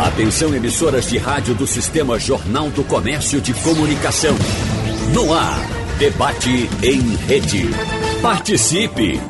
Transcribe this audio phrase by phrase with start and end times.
[0.00, 4.34] Atenção emissoras de rádio do Sistema Jornal do Comércio de Comunicação.
[5.12, 5.60] No ar,
[5.98, 7.68] debate em rede.
[8.22, 9.20] Participe!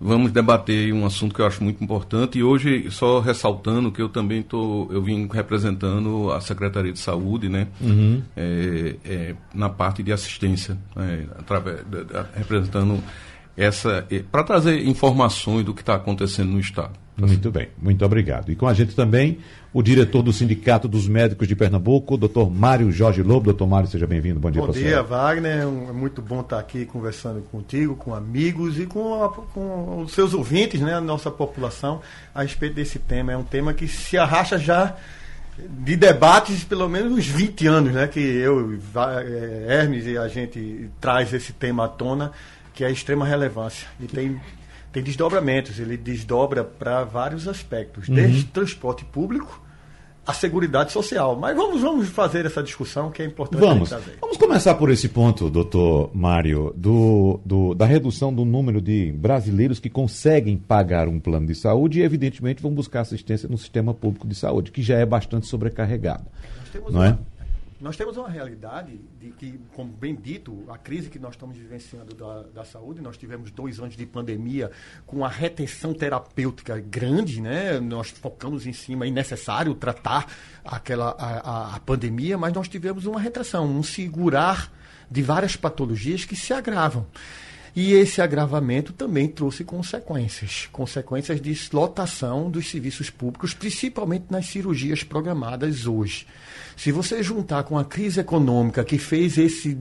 [0.01, 4.09] Vamos debater um assunto que eu acho muito importante e hoje só ressaltando que eu
[4.09, 7.69] também tô, eu vim representando a Secretaria de Saúde, né?
[7.81, 8.23] Uhum.
[8.37, 11.81] É, é, na parte de assistência, é, através,
[12.35, 13.03] representando
[13.57, 17.05] essa é, para trazer informações do que está acontecendo no estado.
[17.17, 18.51] Muito bem, muito obrigado.
[18.51, 19.39] E com a gente também
[19.73, 23.45] o diretor do Sindicato dos Médicos de Pernambuco, o doutor Mário Jorge Lobo.
[23.47, 24.41] Doutor Mário, seja bem-vindo.
[24.41, 25.63] Bom dia, Bom dia, Wagner.
[25.63, 30.35] É muito bom estar aqui conversando contigo, com amigos e com, a, com os seus
[30.35, 32.01] ouvintes, né, a nossa população,
[32.35, 33.33] a respeito desse tema.
[33.33, 34.97] É um tema que se arrasta já
[35.57, 40.91] de debates pelo menos uns 20 anos, né, que eu, é, Hermes e a gente
[41.01, 42.33] traz esse tema à tona,
[42.75, 43.87] que é extrema relevância.
[44.01, 44.41] E tem
[44.95, 48.15] tem desdobramentos, ele desdobra para vários aspectos, uhum.
[48.15, 49.61] desde transporte público
[50.25, 51.37] a seguridade social.
[51.37, 53.91] Mas vamos, vamos fazer essa discussão que é importante vamos.
[54.21, 59.81] Vamos começar por esse ponto, doutor Mário, do, do, da redução do número de brasileiros
[59.81, 64.29] que conseguem pagar um plano de saúde e, evidentemente, vão buscar assistência no sistema público
[64.29, 66.25] de saúde, que já é bastante sobrecarregado.
[66.89, 67.19] não é?
[67.85, 72.15] Nós temos uma realidade de que, como bem dito, a crise que nós estamos vivenciando
[72.15, 74.71] da, da saúde, nós tivemos dois anos de pandemia
[75.07, 77.79] com a retenção terapêutica grande, né?
[77.81, 80.27] Nós focamos em cima, é necessário tratar
[80.65, 84.73] aquela, a, a pandemia, mas nós tivemos uma retração, um segurar
[85.11, 87.07] de várias patologias que se agravam.
[87.77, 95.03] E esse agravamento também trouxe consequências, consequências de lotação dos serviços públicos, principalmente nas cirurgias
[95.03, 96.27] programadas hoje.
[96.77, 99.77] Se você juntar com a crise econômica que fez esse,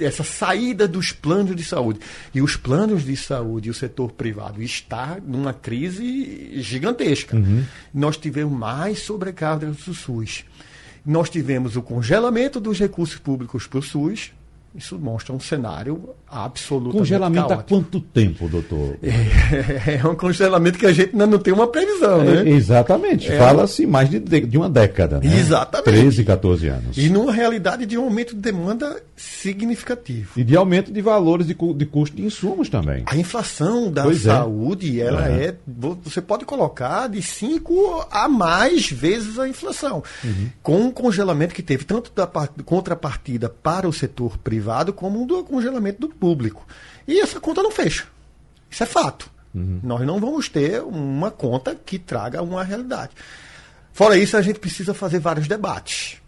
[0.00, 2.00] essa saída dos planos de saúde,
[2.34, 7.64] e os planos de saúde e o setor privado está numa crise gigantesca, uhum.
[7.92, 10.44] nós tivemos mais sobrecarga do SUS.
[11.04, 14.32] Nós tivemos o congelamento dos recursos públicos para o SUS,
[14.76, 17.60] isso mostra um cenário absolutamente Congelamento caótico.
[17.60, 18.96] há quanto tempo, doutor?
[19.86, 22.42] É, é, um congelamento que a gente ainda não tem uma previsão, né?
[22.42, 23.30] É, exatamente.
[23.30, 25.38] É, Fala-se mais de, de uma década, né?
[25.38, 25.84] Exatamente.
[25.84, 26.96] 13, 14 anos.
[26.96, 30.32] E numa realidade de um aumento de demanda significativo.
[30.36, 33.04] E de aumento de valores de, de custo de insumos também.
[33.06, 34.30] A inflação da pois é.
[34.30, 35.54] saúde, ela é.
[36.02, 40.02] Você pode colocar de 5 a mais vezes a inflação.
[40.24, 40.48] Uhum.
[40.62, 42.26] Com o congelamento que teve, tanto da
[42.64, 46.66] contrapartida para o setor privado, privado como do congelamento do público.
[47.06, 48.08] E essa conta não fecha.
[48.68, 49.30] Isso é fato.
[49.54, 49.78] Uhum.
[49.82, 53.12] Nós não vamos ter uma conta que traga uma realidade.
[53.92, 56.20] Fora isso, a gente precisa fazer vários debates.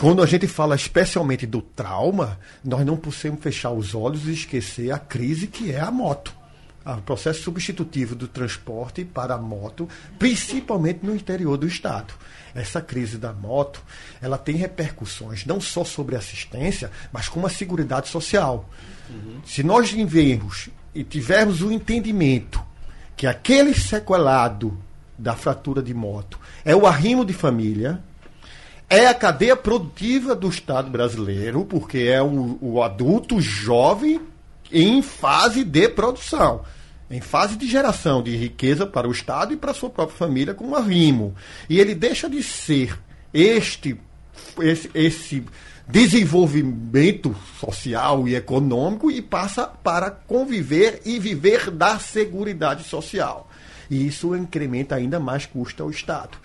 [0.00, 4.90] Quando a gente fala especialmente do trauma, nós não podemos fechar os olhos e esquecer
[4.90, 6.34] a crise que é a moto.
[6.84, 9.88] O processo substitutivo do transporte para a moto,
[10.18, 12.14] principalmente no interior do estado
[12.54, 13.82] essa crise da moto,
[14.20, 18.68] ela tem repercussões não só sobre assistência, mas como a segurança social.
[19.08, 19.40] Uhum.
[19.44, 22.62] Se nós vemos e tivermos o entendimento
[23.16, 24.78] que aquele sequelado
[25.18, 28.02] da fratura de moto é o arrimo de família,
[28.88, 34.20] é a cadeia produtiva do Estado brasileiro, porque é o, o adulto jovem
[34.72, 36.64] em fase de produção.
[37.10, 40.54] em fase de geração de riqueza para o Estado e para a sua própria família
[40.54, 41.34] como arrimo.
[41.68, 42.98] E ele deixa de ser
[43.34, 44.00] este,
[44.58, 45.44] esse, esse
[45.86, 53.50] desenvolvimento social e econômico e passa para conviver e viver da seguridade social.
[53.90, 56.38] E isso incrementa ainda mais custo ao Estado.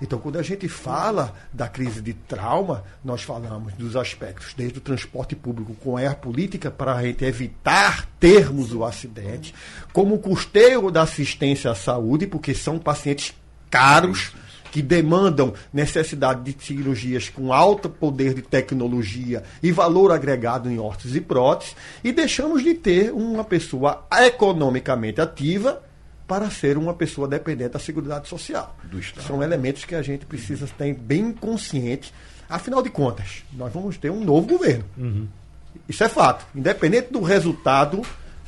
[0.00, 4.80] Então, quando a gente fala da crise de trauma, nós falamos dos aspectos, desde o
[4.80, 9.54] transporte público com a política para a gente evitar termos o acidente,
[9.92, 13.34] como o custeio da assistência à saúde, porque são pacientes
[13.68, 14.32] caros
[14.70, 21.16] que demandam necessidade de cirurgias com alto poder de tecnologia e valor agregado em órteses
[21.16, 21.74] e próteses,
[22.04, 25.82] e deixamos de ter uma pessoa economicamente ativa
[26.28, 28.76] para ser uma pessoa dependente da Seguridade Social.
[29.26, 32.12] São elementos que a gente precisa ter bem consciente.
[32.48, 34.84] Afinal de contas, nós vamos ter um novo governo.
[34.96, 35.26] Uhum.
[35.88, 36.46] Isso é fato.
[36.54, 38.02] Independente do resultado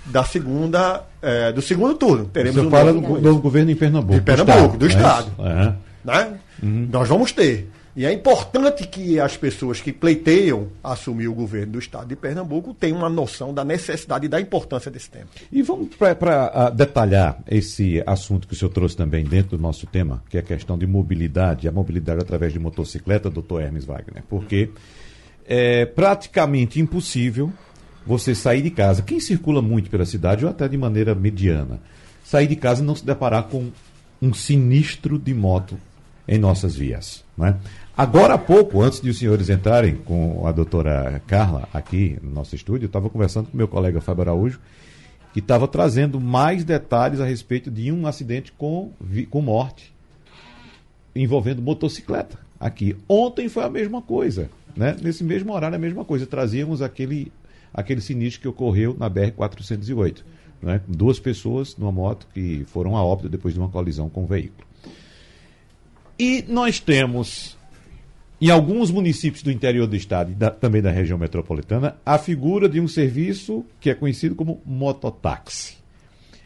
[0.05, 2.27] da segunda, é, do segundo turno.
[2.27, 4.15] Teremos Você um fala novo, do novo governo em Pernambuco.
[4.15, 5.31] De Pernambuco, do Estado.
[5.31, 5.77] Do estado.
[6.05, 6.07] É.
[6.07, 6.39] Né?
[6.63, 6.89] Uhum.
[6.93, 7.71] Nós vamos ter.
[7.97, 12.73] E é importante que as pessoas que pleiteiam assumir o governo do estado de Pernambuco
[12.73, 15.27] tenham uma noção da necessidade e da importância desse tema.
[15.51, 19.87] E vamos para ah, detalhar esse assunto que o senhor trouxe também dentro do nosso
[19.89, 24.23] tema, que é a questão de mobilidade, a mobilidade através de motocicleta, doutor Hermes Wagner.
[24.29, 24.71] Porque
[25.45, 27.53] é praticamente impossível
[28.07, 31.81] você sair de casa, quem circula muito pela cidade ou até de maneira mediana,
[32.25, 33.71] sair de casa e não se deparar com
[34.23, 35.77] um sinistro de moto
[36.31, 37.25] em nossas vias.
[37.37, 37.57] Né?
[37.97, 42.55] Agora há pouco, antes de os senhores entrarem com a doutora Carla aqui no nosso
[42.55, 44.61] estúdio, eu estava conversando com meu colega Fábio Araújo,
[45.33, 48.93] que estava trazendo mais detalhes a respeito de um acidente com,
[49.29, 49.93] com morte
[51.15, 52.97] envolvendo motocicleta aqui.
[53.09, 54.97] Ontem foi a mesma coisa, né?
[55.03, 56.27] Nesse mesmo horário, a mesma coisa.
[56.27, 57.33] Trazíamos aquele,
[57.75, 60.19] aquele sinistro que ocorreu na BR-408.
[60.63, 60.81] Né?
[60.87, 64.70] Duas pessoas numa moto que foram a óbito depois de uma colisão com o veículo.
[66.21, 67.57] E nós temos,
[68.39, 72.69] em alguns municípios do interior do estado e da, também da região metropolitana, a figura
[72.69, 75.79] de um serviço que é conhecido como mototáxi.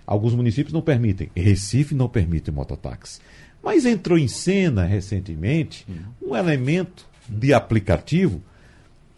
[0.07, 1.29] Alguns municípios não permitem.
[1.35, 3.21] Recife não permite mototáxi.
[3.61, 5.85] Mas entrou em cena recentemente
[6.23, 8.41] um elemento de aplicativo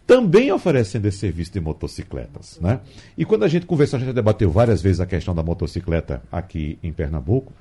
[0.07, 2.59] também oferecendo esse serviço de motocicletas.
[2.63, 2.81] Né?
[3.19, 6.79] E quando a gente conversou, a gente debateu várias vezes a questão da motocicleta aqui
[6.83, 7.53] em Pernambuco.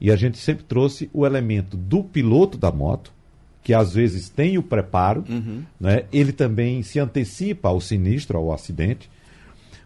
[0.00, 3.12] E a gente sempre trouxe o elemento do piloto da moto,
[3.62, 5.62] que às vezes tem o preparo, uhum.
[5.78, 6.04] né?
[6.12, 9.10] ele também se antecipa ao sinistro, ao acidente.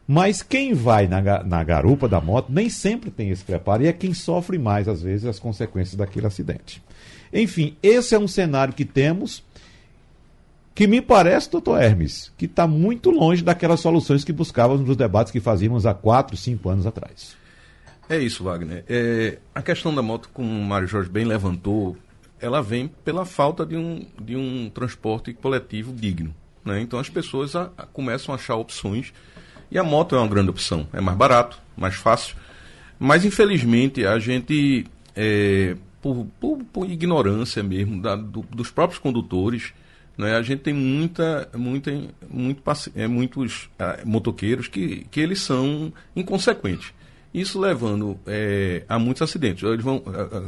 [0.06, 3.92] Mas quem vai na, na garupa da moto nem sempre tem esse preparo e é
[3.92, 6.82] quem sofre mais, às vezes, as consequências daquele acidente.
[7.32, 9.42] Enfim, esse é um cenário que temos
[10.74, 15.32] que me parece, doutor Hermes, que está muito longe daquelas soluções que buscávamos nos debates
[15.32, 17.36] que fazíamos há quatro, cinco anos atrás.
[18.08, 18.84] É isso, Wagner.
[18.88, 21.96] É, a questão da moto, como o Mário Jorge bem levantou,
[22.40, 26.34] ela vem pela falta de um, de um transporte coletivo digno.
[26.64, 26.80] Né?
[26.80, 29.12] Então as pessoas a, a, começam a achar opções
[29.70, 30.86] e a moto é uma grande opção.
[30.92, 32.36] É mais barato, mais fácil.
[32.98, 34.86] Mas infelizmente a gente,
[35.16, 39.72] é, por, por, por, ignorância mesmo da, do, dos próprios condutores,
[40.16, 41.90] né, a gente tem muita, muita,
[42.30, 42.62] muito,
[42.94, 46.92] é, muitos é, motoqueiros que, que eles são inconsequentes.
[47.34, 49.64] Isso levando é, a muitos acidentes.
[49.64, 50.00] Eles vão,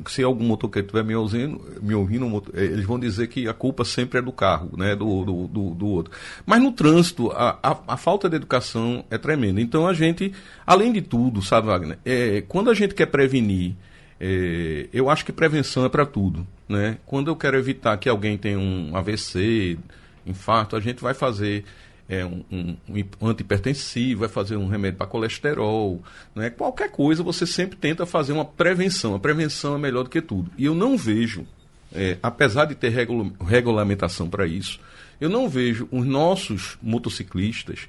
[0.07, 3.85] se algum motoqueiro estiver me ouvindo, me ouvindo, é, eles vão dizer que a culpa
[3.85, 6.13] sempre é do carro, né, do, do, do, do outro.
[6.47, 9.61] Mas no trânsito, a, a, a, falta de educação é tremenda.
[9.61, 10.33] Então a gente,
[10.65, 13.75] além de tudo, sabe, Wagner, é, quando a gente quer prevenir,
[14.21, 16.47] é, eu acho que prevenção é para tudo.
[16.69, 16.99] Né?
[17.05, 19.77] Quando eu quero evitar que alguém tenha um AVC,
[20.25, 21.65] infarto, a gente vai fazer
[22.09, 22.77] é, um, um,
[23.21, 26.03] um antihipertensivo, vai fazer um remédio para colesterol,
[26.35, 26.51] né?
[26.51, 29.15] qualquer coisa você sempre tenta fazer uma prevenção.
[29.15, 30.51] A prevenção é melhor do que tudo.
[30.57, 31.47] E eu não vejo,
[31.93, 34.79] é, apesar de ter regula regulamentação para isso,
[35.21, 37.89] eu não vejo os nossos motociclistas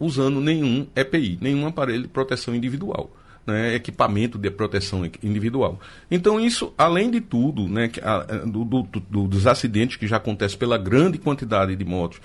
[0.00, 3.10] usando nenhum EPI, nenhum aparelho de proteção individual.
[3.44, 5.80] Né, equipamento de proteção individual.
[6.08, 7.90] Então, isso, além de tudo, né,
[8.46, 12.20] do, do, do, dos acidentes que já acontecem pela grande quantidade de motos,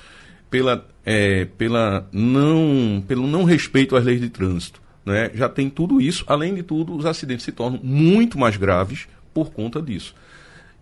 [0.49, 4.81] pela, é, pela não, pelo não respeito às leis de trânsito.
[5.05, 5.31] Né?
[5.33, 6.23] Já tem tudo isso.
[6.27, 10.13] Além de tudo, os acidentes se tornam muito mais graves por conta disso.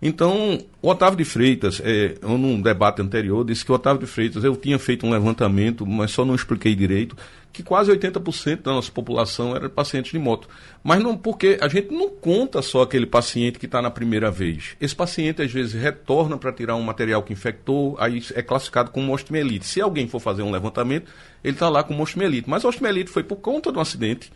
[0.01, 4.43] Então, o Otávio de Freitas, é, num debate anterior, disse que o Otávio de Freitas,
[4.43, 7.15] eu tinha feito um levantamento, mas só não expliquei direito,
[7.55, 10.49] que quase 80% da nossa população era paciente de moto.
[10.83, 14.75] Mas não porque a gente não conta só aquele paciente que está na primeira vez.
[14.81, 19.13] Esse paciente às vezes retorna para tirar um material que infectou, aí é classificado como
[19.13, 19.65] osteomielite.
[19.65, 21.09] Se alguém for fazer um levantamento,
[21.41, 22.49] ele está lá com osteomielite.
[22.49, 24.29] Mas a osteomielite foi por conta do acidente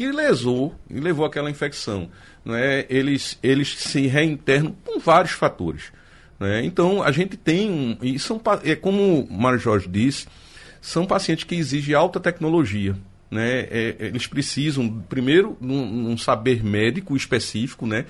[0.00, 2.08] que lesou e levou aquela infecção.
[2.42, 2.86] Não é?
[2.88, 5.92] eles, eles se reinternam com vários fatores.
[6.38, 6.64] Né?
[6.64, 7.98] Então, a gente tem um.
[8.00, 10.26] E são, é como o Mário Jorge disse,
[10.80, 12.96] são pacientes que exigem alta tecnologia.
[13.30, 13.68] Né?
[13.70, 18.06] É, eles precisam, primeiro, num, num, saber médico específico, né?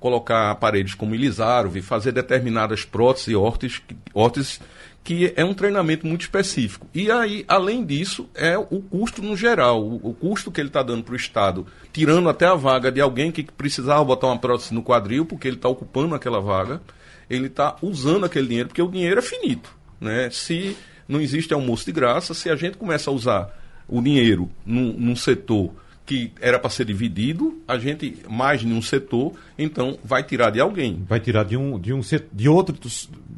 [0.00, 3.82] colocar aparelhos como Ilizarov, fazer determinadas próteses e órteses,
[4.14, 4.60] órteses
[5.04, 6.88] que é um treinamento muito específico.
[6.94, 10.82] E aí, além disso, é o custo no geral, o, o custo que ele está
[10.82, 14.72] dando para o Estado, tirando até a vaga de alguém que precisava botar uma prótese
[14.72, 16.80] no quadril, porque ele está ocupando aquela vaga,
[17.28, 19.76] ele está usando aquele dinheiro, porque o dinheiro é finito.
[20.00, 20.30] Né?
[20.30, 20.74] Se
[21.06, 25.14] não existe almoço de graça, se a gente começa a usar o dinheiro num, num
[25.14, 25.70] setor
[26.06, 30.60] que era para ser dividido, a gente mais em um setor, então vai tirar de
[30.60, 31.02] alguém.
[31.08, 32.00] Vai tirar de um de um
[32.32, 32.76] de outro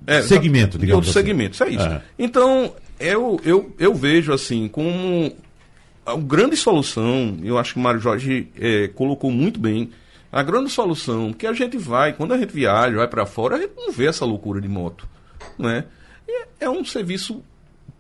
[0.07, 1.21] é, segmento, de outro assim.
[1.21, 1.87] segmento, isso é isso.
[1.87, 2.03] É.
[2.19, 5.33] Então eu, eu eu vejo assim como
[6.05, 9.91] a grande solução, eu acho que o Mário Jorge é, colocou muito bem.
[10.31, 13.61] A grande solução que a gente vai, quando a gente viaja, vai para fora, a
[13.61, 15.09] gente não vê essa loucura de moto,
[15.59, 15.85] né?
[16.29, 17.43] É, é um serviço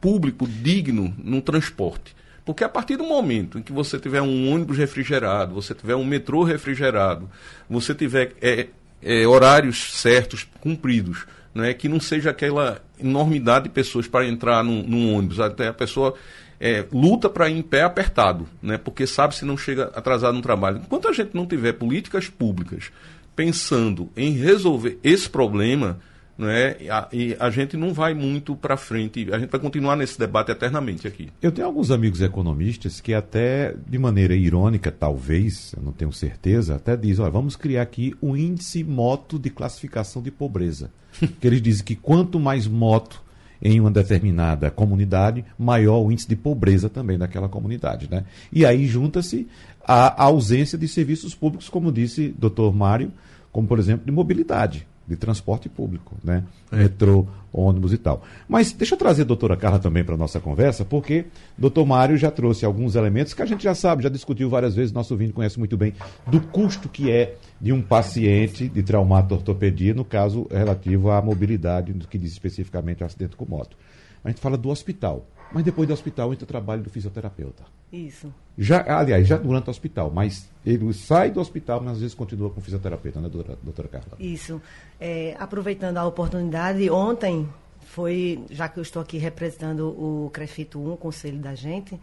[0.00, 2.14] público digno no transporte.
[2.46, 6.04] Porque a partir do momento em que você tiver um ônibus refrigerado, você tiver um
[6.04, 7.28] metrô refrigerado,
[7.68, 8.68] você tiver é,
[9.02, 11.26] é, horários certos, cumpridos,
[11.56, 15.72] é que não seja aquela enormidade de pessoas para entrar num, num ônibus, até a
[15.72, 16.14] pessoa
[16.60, 18.78] é, luta para ir em pé apertado, né?
[18.78, 20.80] porque sabe se não chega atrasado no trabalho.
[20.84, 22.92] Enquanto a gente não tiver políticas públicas
[23.34, 25.98] pensando em resolver esse problema,
[26.38, 26.76] né?
[26.80, 30.18] E a, e a gente não vai muito para frente, a gente vai continuar nesse
[30.18, 31.30] debate eternamente aqui.
[31.40, 36.76] Eu tenho alguns amigos economistas que até de maneira irônica, talvez, eu não tenho certeza,
[36.76, 40.90] até dizem, olha, vamos criar aqui um índice moto de classificação de pobreza.
[41.40, 43.22] que eles dizem que quanto mais moto
[43.62, 48.06] em uma determinada comunidade, maior o índice de pobreza também daquela comunidade.
[48.10, 48.24] Né?
[48.52, 49.48] E aí junta-se
[49.82, 53.10] a ausência de serviços públicos, como disse doutor Mário,
[53.50, 56.42] como por exemplo de mobilidade de transporte público, né?
[56.70, 56.76] É.
[56.76, 58.22] Metrô, ônibus e tal.
[58.48, 61.86] Mas deixa eu trazer a doutora Carla também para a nossa conversa, porque o doutor
[61.86, 65.14] Mário já trouxe alguns elementos que a gente já sabe, já discutiu várias vezes, nosso
[65.14, 65.94] ouvinte conhece muito bem,
[66.26, 72.06] do custo que é de um paciente de traumato-ortopedia, no caso relativo à mobilidade, no
[72.06, 73.76] que diz especificamente ao acidente com moto.
[74.24, 75.26] A gente fala do hospital.
[75.56, 77.64] Mas depois do hospital entra o trabalho do fisioterapeuta.
[77.90, 78.30] Isso.
[78.58, 82.50] Já, aliás, já durante o hospital, mas ele sai do hospital, mas às vezes continua
[82.50, 84.18] com o fisioterapeuta, né, doutora, doutora Carla?
[84.20, 84.60] Isso.
[85.00, 87.48] É, aproveitando a oportunidade, ontem
[87.80, 91.98] foi, já que eu estou aqui representando o CREFITO 1, o conselho da gente,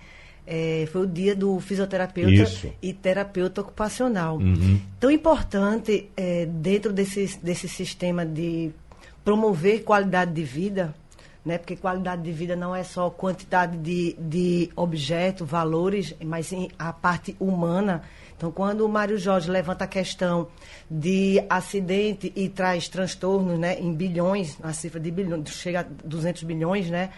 [0.48, 2.74] é, foi o dia do fisioterapeuta Isso.
[2.82, 4.38] e terapeuta ocupacional.
[4.38, 4.82] Uhum.
[5.00, 8.72] Tão importante é, dentro desse, desse sistema de
[9.24, 10.96] promover qualidade de vida
[11.46, 11.58] né?
[11.58, 16.94] Porque qualidade de vida não é só quantidade de, de objetos, valores, mas sim a
[16.94, 18.04] parte humana.
[18.36, 20.48] Então, quando o Mário Jorge levanta a questão
[20.90, 26.44] de acidente e traz transtornos né, em bilhões, a cifra de bilhões, chega a 200
[26.44, 27.10] bilhões, né?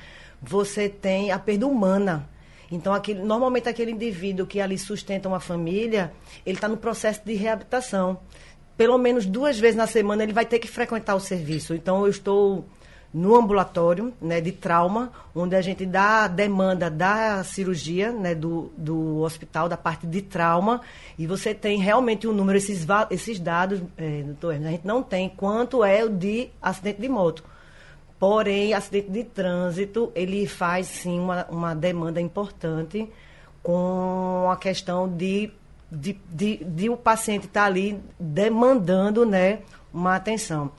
[0.41, 2.29] Você tem a perda humana.
[2.71, 6.11] Então, aquele, normalmente aquele indivíduo que ali sustenta uma família,
[6.45, 8.19] ele está no processo de reabilitação.
[8.75, 11.73] Pelo menos duas vezes na semana ele vai ter que frequentar o serviço.
[11.73, 12.65] Então, eu estou
[13.15, 18.73] no ambulatório né, de trauma, onde a gente dá a demanda da cirurgia né, do,
[18.75, 20.81] do hospital, da parte de trauma,
[21.17, 25.29] e você tem realmente um número, esses, esses dados, é, doutor, a gente não tem
[25.29, 27.41] quanto é o de acidente de moto.
[28.19, 33.09] Porém, acidente de trânsito, ele faz sim uma, uma demanda importante
[33.63, 35.49] com a questão de,
[35.89, 39.59] de, de, de o paciente estar tá ali demandando né,
[39.93, 40.69] uma atenção.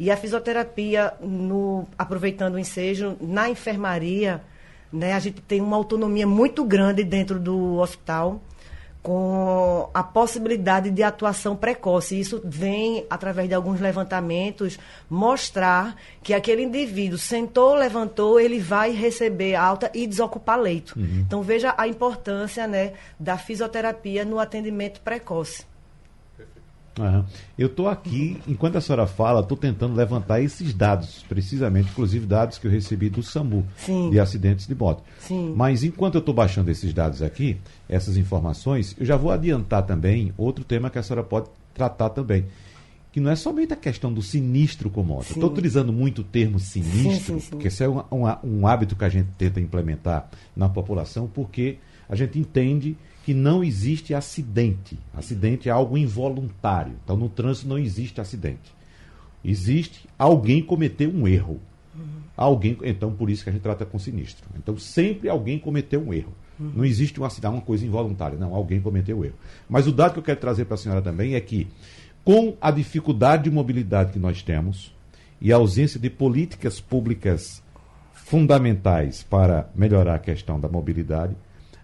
[0.00, 4.40] E a fisioterapia, no, aproveitando o ensejo, na enfermaria,
[4.90, 8.40] né, a gente tem uma autonomia muito grande dentro do hospital,
[9.02, 12.18] com a possibilidade de atuação precoce.
[12.18, 14.78] Isso vem, através de alguns levantamentos,
[15.08, 20.98] mostrar que aquele indivíduo sentou, levantou, ele vai receber alta e desocupar leito.
[20.98, 21.24] Uhum.
[21.26, 25.68] Então, veja a importância né, da fisioterapia no atendimento precoce.
[27.00, 27.24] Uhum.
[27.58, 32.58] Eu estou aqui, enquanto a senhora fala, estou tentando levantar esses dados, precisamente, inclusive dados
[32.58, 34.10] que eu recebi do SAMU, Sim.
[34.10, 35.02] de acidentes de moto.
[35.20, 35.54] Sim.
[35.56, 37.56] Mas enquanto eu estou baixando esses dados aqui,
[37.88, 42.44] essas informações, eu já vou adiantar também outro tema que a senhora pode tratar também.
[43.12, 45.30] Que não é somente a questão do sinistro com moto.
[45.30, 49.04] Estou utilizando muito o termo sinistro, sim, porque esse é um, um, um hábito que
[49.04, 51.78] a gente tenta implementar na população, porque
[52.08, 52.96] a gente entende
[53.30, 54.98] que não existe acidente.
[55.14, 56.94] Acidente é algo involuntário.
[57.04, 58.74] Então, no trânsito não existe acidente.
[59.44, 61.60] Existe alguém cometeu um erro.
[61.94, 62.22] Uhum.
[62.36, 64.44] Alguém, então por isso que a gente trata com sinistro.
[64.58, 66.32] Então sempre alguém cometeu um erro.
[66.58, 66.72] Uhum.
[66.78, 68.36] Não existe um acidente, uma coisa involuntária.
[68.36, 69.36] Não, alguém cometeu erro.
[69.68, 71.68] Mas o dado que eu quero trazer para a senhora também é que,
[72.24, 74.92] com a dificuldade de mobilidade que nós temos
[75.40, 77.62] e a ausência de políticas públicas
[78.12, 81.36] fundamentais para melhorar a questão da mobilidade,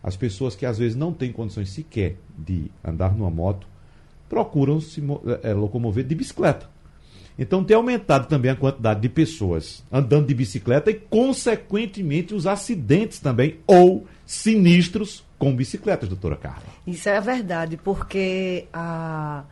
[0.07, 3.67] as pessoas que às vezes não têm condições sequer de andar numa moto
[4.29, 5.03] procuram se
[5.43, 6.71] é, locomover de bicicleta.
[7.37, 13.19] Então tem aumentado também a quantidade de pessoas andando de bicicleta e, consequentemente, os acidentes
[13.19, 16.63] também ou sinistros com bicicletas, doutora Carla.
[16.87, 19.43] Isso é verdade, porque a,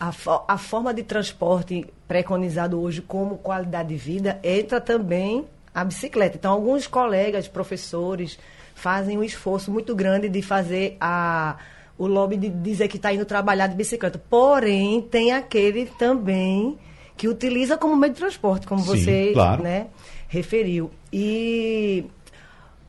[0.00, 0.12] a,
[0.48, 6.38] a forma de transporte preconizado hoje como qualidade de vida entra também a bicicleta.
[6.38, 8.38] Então, alguns colegas, professores,
[8.80, 11.56] fazem um esforço muito grande de fazer a,
[11.98, 14.18] o lobby de dizer que está indo trabalhar de bicicleta.
[14.30, 16.78] Porém, tem aquele também
[17.16, 19.62] que utiliza como meio de transporte, como Sim, você claro.
[19.62, 19.88] né,
[20.28, 20.90] referiu.
[21.12, 22.06] E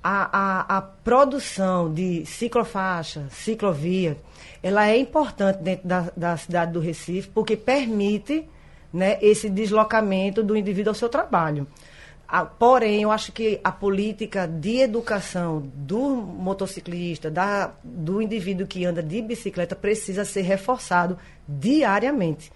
[0.01, 0.29] a,
[0.71, 4.17] a, a, produção de ciclofaixa, ciclovia,
[4.63, 8.45] ela é importante dentro da, da cidade do Recife, porque permite
[8.93, 11.67] né, esse deslocamento do indivíduo ao seu trabalho.
[12.57, 19.03] Porém, eu acho que a política de educação do motociclista, da, do indivíduo que anda
[19.03, 22.49] de bicicleta, precisa ser reforçado diariamente.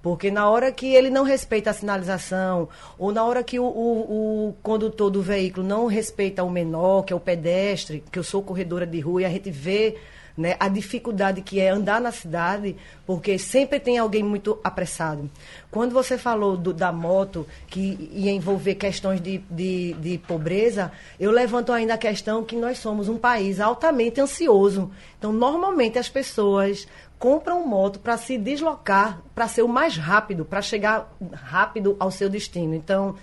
[0.00, 4.48] Porque na hora que ele não respeita a sinalização, ou na hora que o, o,
[4.48, 8.40] o, condutor do veículo não respeita o menor, que é o pedestre, que eu sou
[8.40, 9.98] corredora de rua, e a gente vê
[10.38, 15.28] né, a dificuldade que é andar na cidade, porque sempre tem alguém muito apressado.
[15.68, 21.32] Quando você falou do, da moto, que ia envolver questões de, de, de, pobreza, eu
[21.32, 24.92] levanto ainda a questão que nós somos um país altamente ansioso.
[25.18, 26.86] Então, normalmente as pessoas
[27.18, 32.30] compram moto para se deslocar, para ser o mais rápido, para chegar rápido ao seu
[32.30, 32.76] destino.
[32.76, 33.16] Então,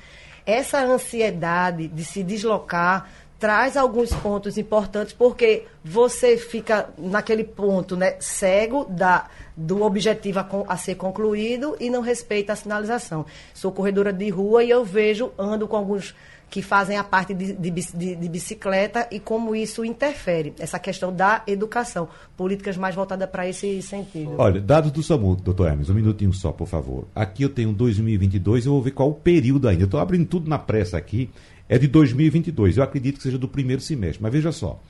[0.46, 3.10] essa ansiedade de se deslocar
[3.46, 10.48] traz alguns pontos importantes, porque você fica naquele ponto né, cego da, do objetivo a,
[10.68, 13.24] a, ser concluído e não respeita a sinalização.
[13.54, 16.16] Sou corredora de rua e eu vejo, ando com alguns
[16.50, 17.70] que fazem a parte de, de,
[18.16, 23.80] de, bicicleta e como isso interfere, essa questão da educação, políticas mais voltadas para esse
[23.84, 24.34] sentido.
[24.40, 27.08] Olha, dados do SAMU, doutor Hermes, um minutinho só, por favor.
[27.14, 29.84] Aqui eu tenho 2022, eu vou ver qual o período ainda.
[29.84, 31.30] Estou abrindo tudo na pressa aqui
[31.68, 32.78] é de 2022.
[32.78, 34.22] Eu acredito que seja do primeiro semestre.
[34.22, 34.82] Mas veja só.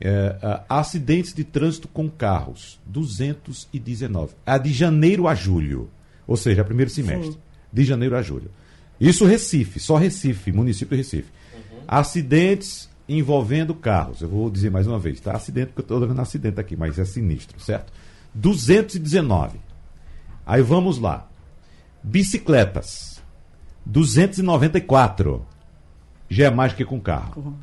[0.00, 0.36] É,
[0.68, 4.34] acidentes de trânsito com carros, 219.
[4.46, 5.90] A de janeiro a julho.
[6.26, 7.32] Ou seja, primeiro semestre.
[7.32, 7.38] Sim.
[7.72, 8.50] De janeiro a julho.
[9.00, 11.28] Isso Recife, só Recife, município de Recife.
[11.54, 11.78] Uhum.
[11.86, 14.20] Acidentes envolvendo carros.
[14.20, 15.32] Eu vou dizer mais uma vez, tá?
[15.32, 17.92] Acidente, porque eu estou dando acidente aqui, mas é sinistro, certo?
[18.34, 19.58] 219.
[20.44, 21.28] Aí vamos lá.
[22.02, 23.22] Bicicletas.
[23.86, 25.46] 294
[26.28, 27.32] já é mais que com carro.
[27.36, 27.54] Uhum.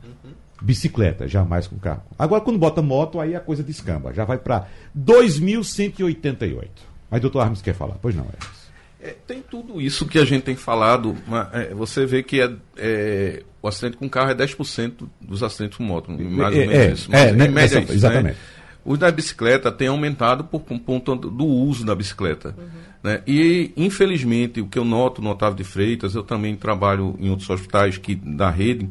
[0.62, 2.04] Bicicleta, jamais com carro.
[2.18, 4.14] Agora, quando bota moto, aí a coisa descamba.
[4.14, 6.68] Já vai para 2.188.
[7.12, 7.98] Mas doutor Armes quer falar?
[8.02, 8.66] Pois não, Hermes.
[9.06, 11.16] É, tem tudo isso que a gente tem falado.
[11.28, 15.78] Mas, é, você vê que é, é, o acidente com carro é 10% dos acidentes
[15.78, 16.10] com moto.
[16.12, 17.12] Mais ou é, menos é, isso.
[17.12, 18.36] Mas, é, né, média, essa, exatamente.
[18.36, 18.55] Né?
[18.86, 22.56] O da bicicleta tem aumentado por conta do uso da bicicleta.
[22.56, 22.66] Uhum.
[23.04, 23.24] Né?
[23.26, 27.50] E, infelizmente, o que eu noto no Otávio de Freitas, eu também trabalho em outros
[27.50, 28.88] hospitais que, da rede,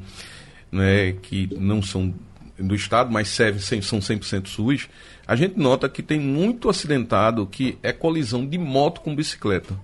[0.70, 2.12] né, que não são
[2.58, 4.88] do Estado, mas servem, são 100% SUS,
[5.26, 9.74] a gente nota que tem muito acidentado que é colisão de moto com bicicleta.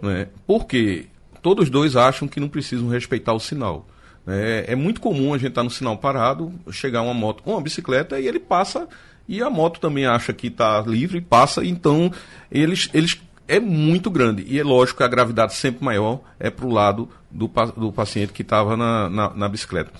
[0.00, 0.28] Né?
[0.46, 1.06] Porque
[1.40, 3.88] todos dois acham que não precisam respeitar o sinal.
[4.26, 7.52] É, é muito comum a gente estar tá no sinal parado, chegar uma moto com
[7.52, 8.88] uma bicicleta e ele passa
[9.32, 12.12] e a moto também acha que está livre, passa, então
[12.50, 13.18] eles, eles
[13.48, 14.44] é muito grande.
[14.46, 18.30] E é lógico que a gravidade sempre maior é para o lado do, do paciente
[18.30, 19.90] que estava na, na, na, bicicleta.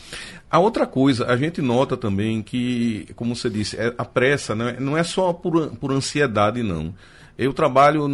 [0.50, 4.76] A outra coisa, a gente nota também que, como você disse, é, a pressa né,
[4.78, 6.94] não é só por, por ansiedade, não.
[7.38, 8.06] Eu trabalho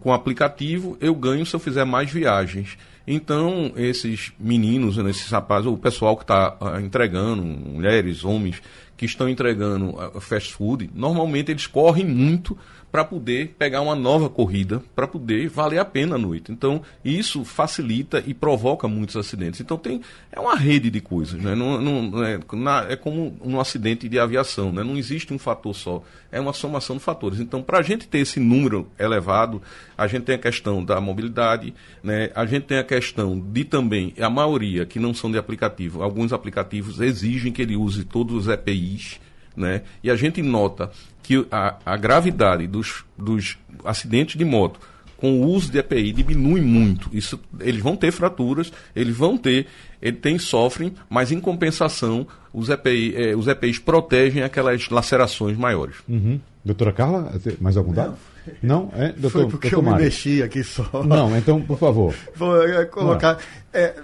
[0.00, 2.78] com aplicativo, eu ganho se eu fizer mais viagens.
[3.06, 8.62] Então, esses meninos, né, esses rapazes, o pessoal que está ah, entregando, mulheres, homens,
[9.00, 12.58] que estão entregando uh, fast food, normalmente eles correm muito
[12.90, 16.50] para poder pegar uma nova corrida, para poder valer a pena a noite.
[16.50, 19.60] Então, isso facilita e provoca muitos acidentes.
[19.60, 20.00] Então, tem
[20.32, 21.40] é uma rede de coisas.
[21.40, 21.54] Né?
[21.54, 24.72] Não, não, é, na, é como um acidente de aviação.
[24.72, 24.82] Né?
[24.82, 26.02] Não existe um fator só.
[26.32, 27.40] É uma somação de fatores.
[27.40, 29.62] Então, para a gente ter esse número elevado,
[29.96, 32.30] a gente tem a questão da mobilidade, né?
[32.34, 36.32] a gente tem a questão de também, a maioria que não são de aplicativo, alguns
[36.32, 39.20] aplicativos exigem que ele use todos os EPIs.
[39.56, 39.82] Né?
[40.02, 40.90] E a gente nota
[41.30, 44.80] que a, a gravidade dos, dos acidentes de moto
[45.16, 47.08] com o uso de EPI diminui muito.
[47.12, 49.68] Isso, eles vão ter fraturas, eles vão ter,
[50.02, 55.98] eles têm, sofrem, mas em compensação, os, EPI, eh, os EPIs protegem aquelas lacerações maiores.
[56.08, 56.40] Uhum.
[56.64, 58.16] Doutora Carla, mais algum dado?
[58.60, 58.90] Não?
[58.96, 59.98] É, doutor, Foi porque doutor eu Mário.
[59.98, 61.04] me mexi aqui só.
[61.06, 62.12] Não, então, por favor.
[62.34, 63.38] Vou é, colocar.
[63.72, 63.94] É,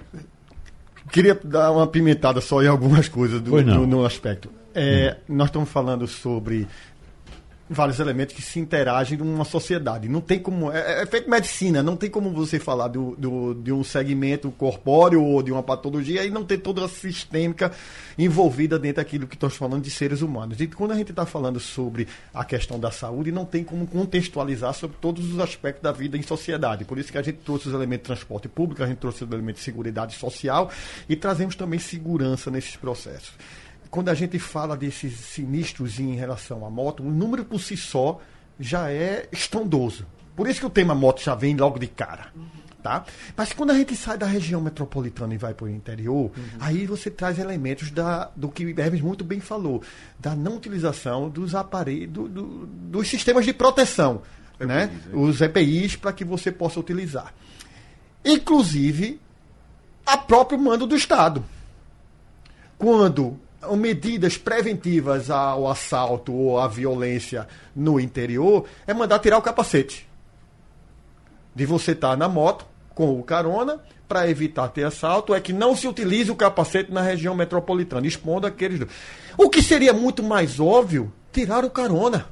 [1.11, 4.49] queria dar uma pimentada só em algumas coisas do, do no aspecto.
[4.73, 5.35] É, hum.
[5.35, 6.67] Nós estamos falando sobre
[7.69, 10.07] vários elementos que se interagem numa sociedade.
[10.07, 10.71] Não tem como.
[10.71, 15.23] É, é feito medicina, não tem como você falar do, do, de um segmento corpóreo
[15.23, 17.71] ou de uma patologia e não ter toda a sistêmica
[18.17, 20.59] envolvida dentro daquilo que estamos falando de seres humanos.
[20.59, 24.73] E quando a gente está falando sobre a questão da saúde, não tem como contextualizar
[24.73, 26.85] sobre todos os aspectos da vida em sociedade.
[26.85, 29.31] Por isso que a gente trouxe os elementos de transporte público, a gente trouxe os
[29.31, 30.69] elementos de segurança social
[31.07, 33.31] e trazemos também segurança nesses processos
[33.97, 38.21] quando a gente fala desses sinistros em relação à moto, o número por si só
[38.59, 40.05] já é estrondoso.
[40.35, 42.31] Por isso que o tema moto já vem logo de cara.
[42.83, 43.03] Tá?
[43.35, 46.31] Mas quando a gente sai da região metropolitana e vai para o interior, uhum.
[46.59, 49.81] aí você traz elementos da, do que Hermes muito bem falou,
[50.19, 54.21] da não utilização dos aparelhos, do, do, dos sistemas de proteção,
[54.59, 54.91] EPIs, né?
[55.11, 55.15] É.
[55.15, 57.33] os EPIs para que você possa utilizar.
[58.23, 59.19] Inclusive,
[60.05, 61.43] a próprio mando do Estado.
[62.77, 63.39] Quando
[63.75, 70.07] medidas preventivas ao assalto ou à violência no interior é mandar tirar o capacete.
[71.55, 75.51] De você estar tá na moto com o carona para evitar ter assalto é que
[75.51, 78.87] não se utilize o capacete na região metropolitana, expondo aqueles.
[79.37, 82.27] O que seria muito mais óbvio, tirar o carona.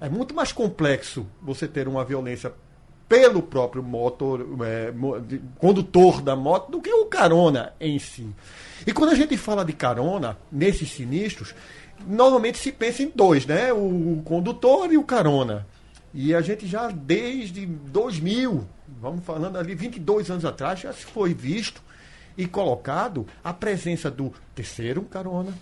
[0.00, 2.52] É muito mais complexo você ter uma violência
[3.08, 4.92] pelo próprio motor, é,
[5.58, 8.28] condutor da moto do que o carona em si.
[8.86, 11.54] E quando a gente fala de carona, nesses sinistros,
[12.06, 13.72] normalmente se pensa em dois, né?
[13.72, 15.66] O condutor e o carona.
[16.12, 18.66] E a gente já desde 2000,
[19.00, 21.82] vamos falando ali 22 anos atrás, já se foi visto
[22.36, 25.52] e colocado a presença do terceiro carona,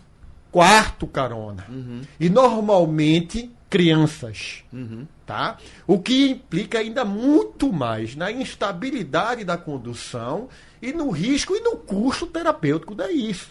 [0.50, 1.64] quarto carona.
[1.68, 2.02] Uhum.
[2.20, 4.62] E normalmente crianças.
[4.70, 5.06] Uhum.
[5.24, 5.56] Tá?
[5.86, 10.48] O que implica ainda muito mais na instabilidade da condução
[10.82, 13.48] e no risco e no custo terapêutico da isso.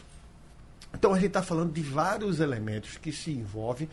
[0.94, 3.90] Então a gente está falando de vários elementos que se envolvem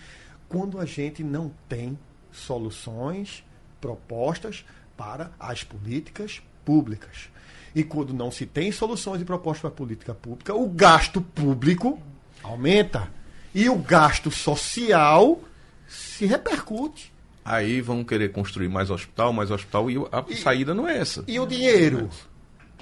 [0.49, 1.97] quando a gente não tem
[2.33, 3.45] soluções
[3.81, 4.65] propostas
[4.97, 7.29] para as políticas públicas.
[7.75, 12.03] E quando não se tem soluções e propostas para a política pública, o gasto público
[12.43, 13.09] aumenta.
[13.55, 15.41] E o gasto social
[15.87, 17.13] se repercute.
[17.45, 21.25] Aí vão querer construir mais hospital, mais hospital, e a e, saída não é essa.
[21.27, 22.11] E o dinheiro?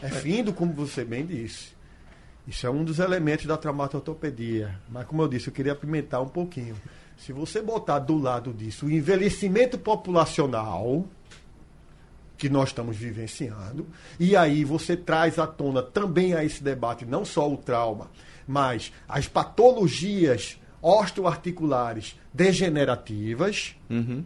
[0.02, 1.74] É findo, como você bem disse.
[2.46, 4.78] Isso é um dos elementos da traumatortopedia.
[4.88, 6.76] Mas, como eu disse, eu queria apimentar um pouquinho.
[7.16, 11.06] Se você botar do lado disso o envelhecimento populacional
[12.36, 13.86] que nós estamos vivenciando,
[14.20, 18.10] e aí você traz à tona também a esse debate não só o trauma,
[18.46, 23.74] mas as patologias osteoarticulares degenerativas.
[23.88, 24.24] Uhum.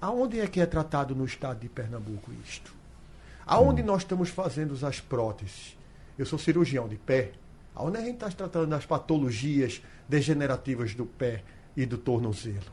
[0.00, 2.77] Aonde é que é tratado no estado de Pernambuco isto?
[3.48, 5.74] Aonde nós estamos fazendo as próteses?
[6.18, 7.32] Eu sou cirurgião de pé.
[7.74, 11.42] Aonde a gente está tratando das patologias degenerativas do pé
[11.74, 12.70] e do tornozelo?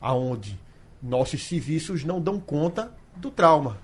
[0.00, 0.58] Aonde
[1.00, 3.78] nossos serviços não dão conta do trauma.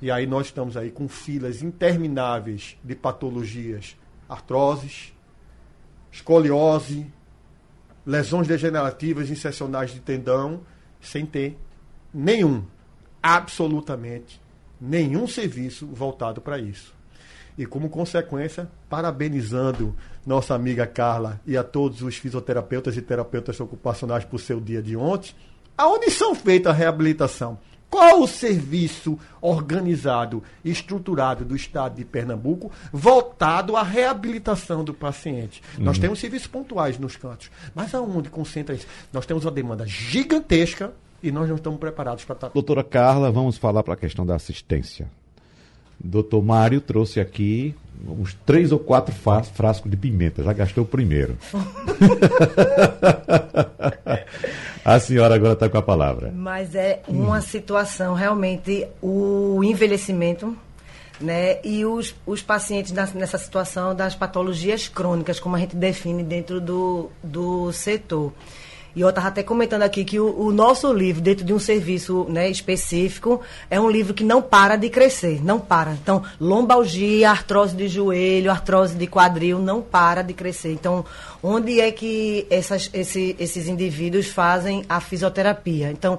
[0.00, 3.96] E aí nós estamos aí com filas intermináveis de patologias,
[4.28, 5.12] artroses,
[6.12, 7.12] escoliose,
[8.06, 10.60] lesões degenerativas insercionais de tendão,
[11.00, 11.58] sem ter
[12.14, 12.64] nenhum,
[13.20, 14.45] absolutamente
[14.80, 16.94] nenhum serviço voltado para isso.
[17.58, 24.24] E como consequência, parabenizando nossa amiga Carla e a todos os fisioterapeutas e terapeutas ocupacionais
[24.24, 25.34] por seu dia de ontem,
[25.76, 27.58] aonde são feitas a reabilitação?
[27.88, 35.62] Qual o serviço organizado e estruturado do Estado de Pernambuco voltado à reabilitação do paciente?
[35.78, 35.84] Uhum.
[35.84, 38.86] Nós temos serviços pontuais nos cantos, mas aonde concentra isso?
[39.12, 42.48] Nós temos uma demanda gigantesca e nós não estamos preparados para estar.
[42.50, 45.08] Doutora Carla, vamos falar para a questão da assistência.
[45.98, 47.74] Doutor Mário trouxe aqui
[48.06, 51.38] uns três ou quatro frascos de pimenta, já gastou o primeiro.
[54.84, 56.30] a senhora agora está com a palavra.
[56.34, 60.54] Mas é uma situação realmente, o envelhecimento
[61.20, 66.60] né, e os, os pacientes nessa situação das patologias crônicas, como a gente define dentro
[66.60, 68.32] do, do setor.
[68.96, 72.24] E eu estava até comentando aqui que o, o, nosso livro, dentro de um serviço
[72.30, 75.92] né, específico, é um livro que não para de crescer, não para.
[75.92, 80.72] Então, lombalgia, artrose de joelho, artrose de quadril, não para de crescer.
[80.72, 81.04] Então,
[81.42, 85.90] onde é que essas, esse, esses indivíduos fazem a fisioterapia?
[85.90, 86.18] Então,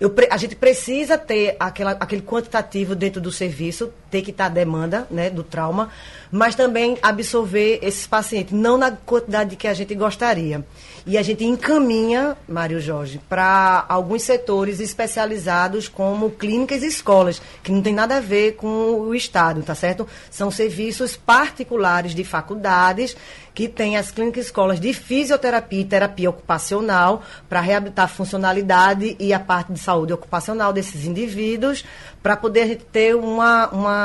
[0.00, 5.06] eu, a gente precisa ter aquela, aquele quantitativo dentro do serviço, que estar a demanda
[5.10, 5.90] né, do trauma,
[6.30, 10.64] mas também absorver esses pacientes, não na quantidade que a gente gostaria.
[11.06, 17.70] E a gente encaminha, Mário Jorge, para alguns setores especializados como clínicas e escolas, que
[17.70, 20.08] não tem nada a ver com o Estado, tá certo?
[20.30, 23.14] São serviços particulares de faculdades
[23.54, 29.14] que têm as clínicas e escolas de fisioterapia e terapia ocupacional para reabilitar a funcionalidade
[29.20, 31.84] e a parte de saúde ocupacional desses indivíduos,
[32.22, 34.03] para poder ter uma, uma,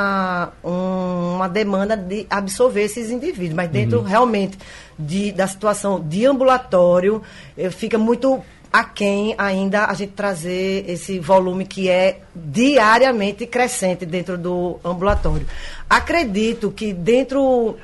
[0.62, 3.54] uma demanda de absorver esses indivíduos.
[3.54, 4.04] Mas dentro uhum.
[4.04, 4.58] realmente
[4.98, 7.22] de, da situação de ambulatório,
[7.56, 14.38] eh, fica muito aquém ainda a gente trazer esse volume que é diariamente crescente dentro
[14.38, 15.46] do ambulatório.
[15.88, 17.76] Acredito que dentro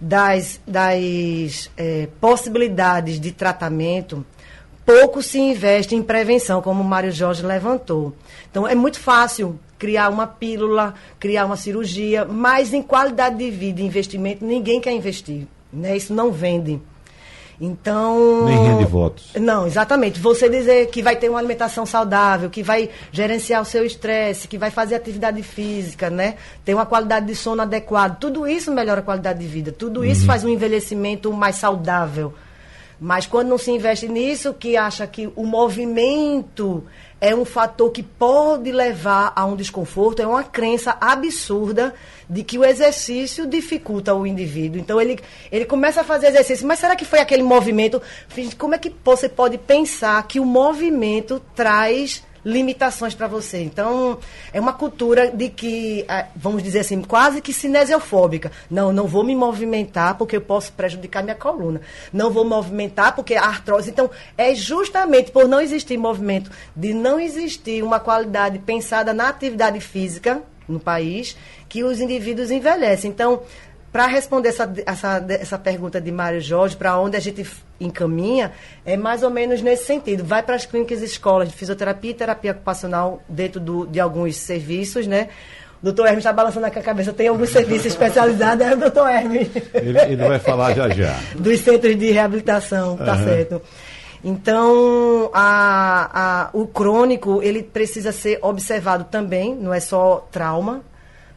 [0.00, 4.26] das, das é, possibilidades de tratamento,
[4.84, 8.12] pouco se investe em prevenção, como o Mário Jorge levantou.
[8.50, 13.80] Então, é muito fácil criar uma pílula, criar uma cirurgia, mas em qualidade de vida
[13.80, 15.48] e investimento, ninguém quer investir.
[15.72, 15.96] Né?
[15.96, 16.80] Isso não vende.
[17.60, 18.44] Então.
[18.44, 19.32] Nem rende votos.
[19.34, 20.20] Não, exatamente.
[20.20, 24.56] Você dizer que vai ter uma alimentação saudável, que vai gerenciar o seu estresse, que
[24.56, 26.36] vai fazer atividade física, né?
[26.64, 28.16] Ter uma qualidade de sono adequada.
[28.20, 29.72] Tudo isso melhora a qualidade de vida.
[29.72, 30.26] Tudo isso uhum.
[30.28, 32.32] faz um envelhecimento mais saudável.
[33.00, 36.84] Mas quando não se investe nisso, que acha que o movimento
[37.22, 41.94] é um fator que pode levar a um desconforto, é uma crença absurda
[42.28, 44.80] de que o exercício dificulta o indivíduo.
[44.80, 45.20] Então ele,
[45.52, 48.02] ele começa a fazer exercício, mas será que foi aquele movimento?
[48.58, 53.62] Como é que você pode pensar que o movimento traz limitações para você.
[53.62, 54.18] Então,
[54.52, 58.50] é uma cultura de que, ah, vamos dizer assim, quase que cinesiofóbica.
[58.70, 61.80] Não, não vou me movimentar porque eu posso prejudicar minha coluna.
[62.12, 63.90] Não vou movimentar porque a artrose.
[63.90, 69.80] Então, é justamente por não existir movimento, de não existir uma qualidade pensada na atividade
[69.80, 71.36] física no país,
[71.68, 73.10] que os indivíduos envelhecem.
[73.10, 73.42] Então,
[73.92, 77.46] para responder essa, essa, essa pergunta de Mário Jorge, para onde a gente
[77.78, 78.52] encaminha,
[78.86, 80.24] é mais ou menos nesse sentido.
[80.24, 84.36] Vai para as clínicas e escolas de fisioterapia e terapia ocupacional dentro do, de alguns
[84.36, 85.28] serviços, né?
[85.82, 89.10] O doutor Hermes está balançando aqui a cabeça, tem alguns serviços especializados, é o doutor
[89.10, 89.48] Hermes.
[89.74, 91.14] Ele, ele, vai falar já já.
[91.36, 93.24] Dos centros de reabilitação, tá uhum.
[93.24, 93.62] certo.
[94.24, 100.80] Então, a, a, o crônico, ele precisa ser observado também, não é só trauma,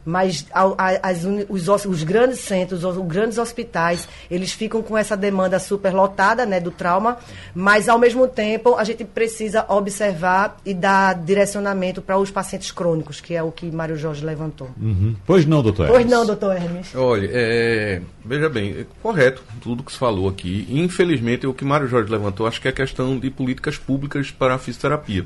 [0.05, 5.57] mas as, os, os, grandes centros, os, os, grandes hospitais, eles ficam com essa demanda
[5.57, 7.17] superlotada né, do trauma,
[7.53, 13.19] mas ao mesmo tempo a gente precisa observar e dar direcionamento para os pacientes crônicos,
[13.19, 14.69] que é o que Mário Jorge levantou.
[14.79, 15.15] Uhum.
[15.25, 15.97] Pois não, doutor Hermes.
[15.97, 16.95] Pois não, doutor Hermes.
[16.95, 20.67] Olha, é, veja bem, é correto tudo que se falou aqui.
[20.69, 24.53] Infelizmente, o que Mário Jorge levantou, acho que é a questão de políticas públicas para
[24.53, 25.25] a fisioterapia.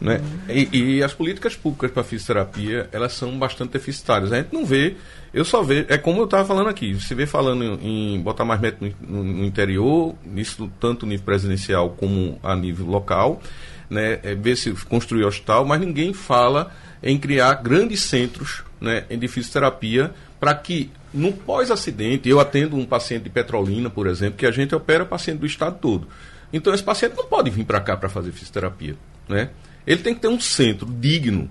[0.00, 0.20] Né?
[0.48, 4.30] E, e, as políticas públicas para fisioterapia, elas são bastante deficitárias.
[4.30, 4.94] A gente não vê,
[5.32, 8.60] eu só vejo, é como eu estava falando aqui, você vê falando em, botar mais
[8.60, 13.40] método no, no, interior, isso tanto nível presidencial como a nível local,
[13.88, 14.20] né?
[14.22, 16.70] É ver se construir hospital, mas ninguém fala
[17.02, 23.24] em criar grandes centros né, de fisioterapia para que no pós-acidente, eu atendo um paciente
[23.24, 26.06] de Petrolina, por exemplo, que a gente opera paciente do estado todo.
[26.52, 28.94] Então esse paciente não pode vir para cá para fazer fisioterapia,
[29.28, 29.50] né?
[29.86, 31.48] Ele tem que ter um centro digno,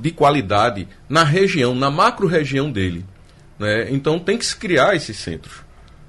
[0.00, 3.04] de qualidade, na região, na macro-região dele.
[3.58, 3.90] Né?
[3.90, 5.56] Então tem que se criar esses centros.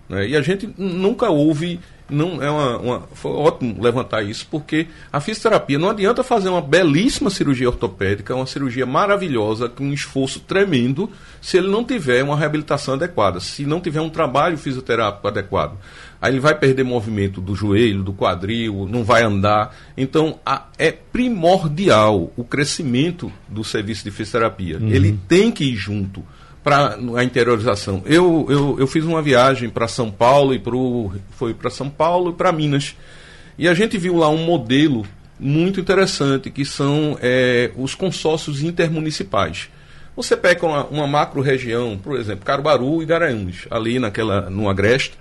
[0.08, 0.30] Né?
[0.30, 5.20] E a gente nunca ouve não é uma, uma, foi ótimo levantar isso, porque a
[5.20, 11.10] fisioterapia não adianta fazer uma belíssima cirurgia ortopédica, uma cirurgia maravilhosa, com um esforço tremendo,
[11.42, 15.78] se ele não tiver uma reabilitação adequada, se não tiver um trabalho fisioterápico adequado.
[16.22, 19.76] Aí ele vai perder movimento do joelho, do quadril, não vai andar.
[19.98, 24.78] Então, a, é primordial o crescimento do serviço de fisioterapia.
[24.78, 24.88] Uhum.
[24.88, 26.24] Ele tem que ir junto
[26.64, 28.02] para a interiorização.
[28.06, 32.32] Eu, eu, eu fiz uma viagem para São Paulo e pro, foi para São Paulo
[32.32, 32.96] e para Minas.
[33.58, 35.06] E a gente viu lá um modelo
[35.40, 39.70] muito interessante, que são é, os consórcios intermunicipais.
[40.16, 45.18] Você pega uma, uma macro região, por exemplo, Caruaru e Garanhuns, ali naquela, no Agreste,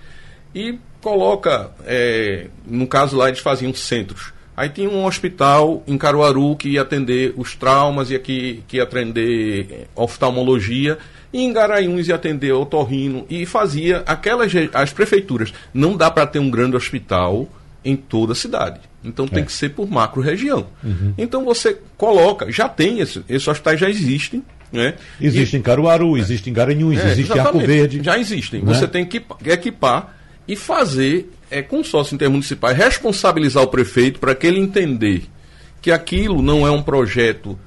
[0.54, 4.32] e coloca, é, no caso lá eles faziam centros.
[4.54, 8.82] Aí tinha um hospital em Caruaru que ia atender os traumas, ia que, que ia
[8.82, 10.98] atender oftalmologia,
[11.32, 15.52] e em Garanhuns ia atender o Torrino e fazia aquelas as prefeituras.
[15.72, 17.48] Não dá para ter um grande hospital
[17.84, 18.80] em toda a cidade.
[19.04, 19.46] Então tem é.
[19.46, 20.66] que ser por macro-região.
[20.82, 21.14] Uhum.
[21.18, 24.42] Então você coloca, já tem, esse, esses hospitais já existem.
[24.70, 24.94] Né?
[25.20, 28.00] Existe e, em Caruaru, existe em Garanhuns, é, existe em Arco Verde.
[28.02, 28.62] Já existem.
[28.62, 28.72] Né?
[28.72, 30.16] Você tem que equipar
[30.46, 35.24] e fazer é, consórcio intermunicipais, responsabilizar o prefeito para que ele entender
[35.80, 37.58] que aquilo não é um projeto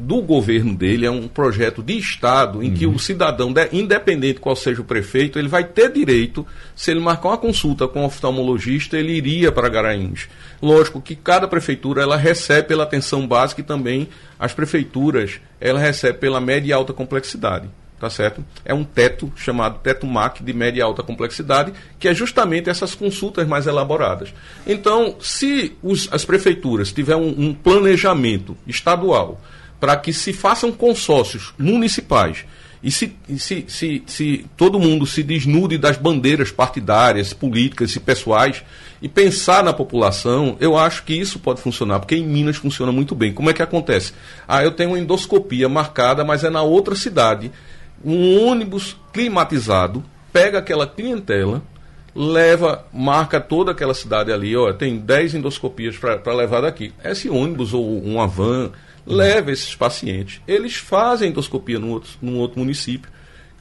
[0.00, 2.74] do governo dele, é um projeto de Estado em uhum.
[2.74, 7.28] que o cidadão, independente qual seja o prefeito, ele vai ter direito, se ele marcar
[7.28, 10.28] uma consulta com um oftalmologista, ele iria para Garanhuns.
[10.62, 14.08] Lógico que cada prefeitura ela recebe pela atenção básica e também
[14.38, 17.68] as prefeituras ela recebe pela média e alta complexidade.
[18.00, 18.42] Tá certo?
[18.64, 22.94] É um teto chamado teto MAC de média e alta complexidade, que é justamente essas
[22.94, 24.32] consultas mais elaboradas.
[24.66, 29.38] Então, se os, as prefeituras tiverem um, um planejamento estadual
[29.80, 32.44] para que se façam consórcios municipais
[32.82, 38.62] e se, se, se, se, todo mundo se desnude das bandeiras partidárias, políticas e pessoais
[39.02, 43.14] e pensar na população, eu acho que isso pode funcionar, porque em Minas funciona muito
[43.14, 43.34] bem.
[43.34, 44.14] Como é que acontece?
[44.48, 47.52] Ah, eu tenho uma endoscopia marcada, mas é na outra cidade.
[48.02, 51.62] Um ônibus climatizado pega aquela clientela,
[52.14, 56.94] leva, marca toda aquela cidade ali, ó, tem 10 endoscopias para levar daqui.
[57.04, 58.70] Esse ônibus ou uma van
[59.06, 60.40] leva esses pacientes.
[60.46, 63.10] Eles fazem endoscopia num outro, num outro município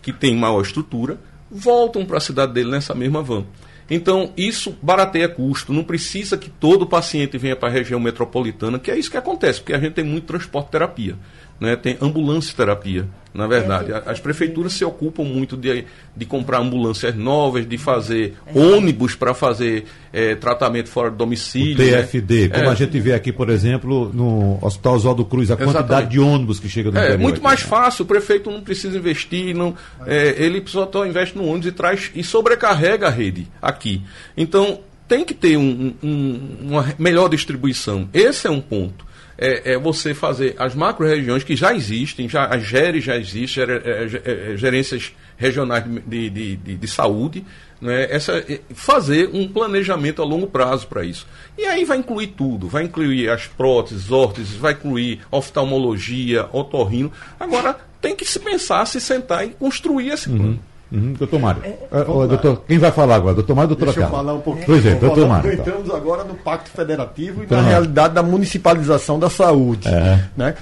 [0.01, 3.45] que tem maior estrutura, voltam para a cidade dele nessa mesma van.
[3.89, 5.73] Então, isso barateia custo.
[5.73, 9.59] Não precisa que todo paciente venha para a região metropolitana, que é isso que acontece,
[9.59, 11.17] porque a gente tem muito transporte terapia
[11.59, 13.91] né, tem ambulância terapia, na verdade.
[13.91, 18.57] É, As prefeituras se ocupam muito de, de comprar ambulâncias novas, de fazer é.
[18.57, 21.73] ônibus para fazer é, tratamento fora do domicílio.
[21.73, 22.55] O TFD, né?
[22.55, 22.71] como é.
[22.71, 25.75] a gente vê aqui, por exemplo, no Hospital Oswaldo Cruz, a Exatamente.
[25.75, 29.53] quantidade de ônibus que chega no É muito mais fácil, o prefeito não precisa investir,
[29.53, 34.01] não, é, ele só investe no ônibus e traz e sobrecarrega a rede aqui.
[34.37, 38.07] Então, tem que ter um, um, uma melhor distribuição.
[38.13, 39.08] Esse é um ponto
[39.39, 43.67] é, é você fazer as macro-regiões que já existem, já, as GERES já existem, é,
[43.67, 47.45] é, é, gerências regionais de, de, de, de saúde,
[47.81, 51.25] né, essa, fazer um planejamento a longo prazo para isso.
[51.57, 57.09] E aí vai incluir tudo, vai incluir as próteses, órteses, vai incluir oftalmologia, otorrino.
[57.39, 60.51] Agora tem que se pensar, se sentar e construir esse plano.
[60.51, 60.59] Uhum.
[60.91, 61.61] Uhum, doutor Mário.
[61.63, 63.35] É, é doutor, quem vai falar agora?
[63.35, 64.65] Doutor Mário ou doutor Deixa eu falar um pouquinho.
[64.65, 65.53] Pois é, doutor Mário.
[65.53, 65.65] Então.
[65.67, 69.87] Entramos agora no Pacto Federativo e na realidade da municipalização da saúde.
[69.87, 70.25] É.
[70.35, 70.55] Né?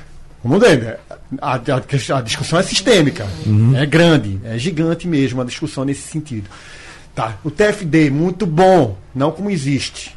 [0.43, 0.97] Vamos ver, né?
[1.41, 3.75] a, a, a, discussão é sistêmica, uhum.
[3.75, 6.49] é grande, é gigante mesmo a discussão nesse sentido.
[7.15, 10.15] Tá, o TFD, muito bom, não como existe.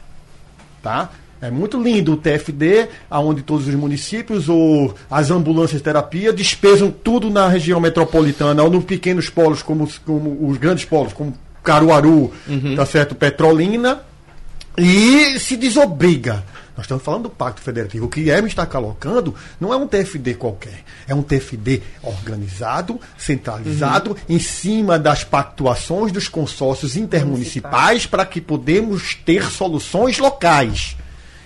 [0.82, 1.10] Tá?
[1.42, 6.90] É muito lindo o TFD, aonde todos os municípios ou as ambulâncias de terapia despesam
[6.90, 12.30] tudo na região metropolitana ou nos pequenos polos, como, como os grandes polos, como Caruaru,
[12.46, 12.76] uhum.
[12.76, 13.14] tá certo?
[13.14, 14.02] Petrolina,
[14.76, 16.44] e se desobriga.
[16.76, 18.06] Nós estamos falando do Pacto Federativo.
[18.06, 20.82] O que Hermes está colocando não é um TFD qualquer.
[21.06, 24.16] É um TFD organizado, centralizado, uhum.
[24.28, 30.96] em cima das pactuações dos consórcios intermunicipais para que podemos ter soluções locais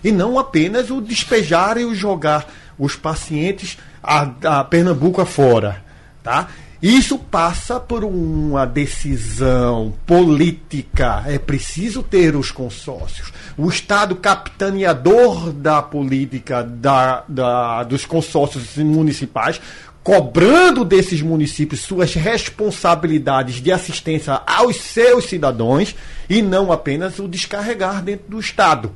[0.04, 2.46] e não apenas o despejar e o jogar
[2.78, 5.82] os pacientes a, a Pernambuco afora.
[6.22, 6.48] Tá?
[6.82, 11.24] Isso passa por uma decisão política.
[11.26, 13.32] É preciso ter os consórcios.
[13.56, 19.58] O Estado capitaneador da política da, da, dos consórcios municipais,
[20.02, 25.94] cobrando desses municípios suas responsabilidades de assistência aos seus cidadãos
[26.28, 28.92] e não apenas o descarregar dentro do Estado.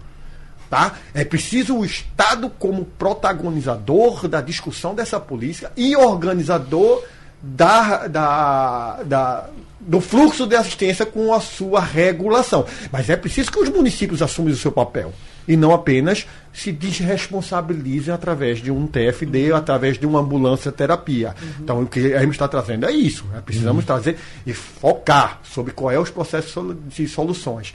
[0.69, 0.97] Tá?
[1.15, 7.03] É preciso o Estado como protagonizador da discussão dessa política e organizador
[7.41, 9.51] da, da, da,
[9.81, 12.67] do fluxo de assistência com a sua regulação.
[12.93, 15.13] Mas é preciso que os municípios assumam o seu papel
[15.49, 19.57] e não apenas se desresponsabilizem através de um TFD, uhum.
[19.57, 21.35] através de uma ambulância terapia.
[21.41, 21.49] Uhum.
[21.61, 23.25] Então, o que a gente está trazendo é isso.
[23.33, 23.41] Né?
[23.45, 23.87] Precisamos uhum.
[23.87, 27.75] trazer e focar sobre qual é os processos de soluções.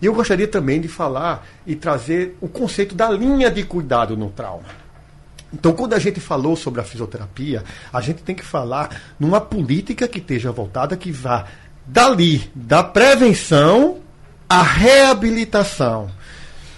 [0.00, 4.30] E eu gostaria também de falar e trazer o conceito da linha de cuidado no
[4.30, 4.86] trauma.
[5.52, 10.08] Então, quando a gente falou sobre a fisioterapia, a gente tem que falar numa política
[10.08, 11.46] que esteja voltada que vá
[11.86, 13.98] dali, da prevenção
[14.48, 16.10] à reabilitação.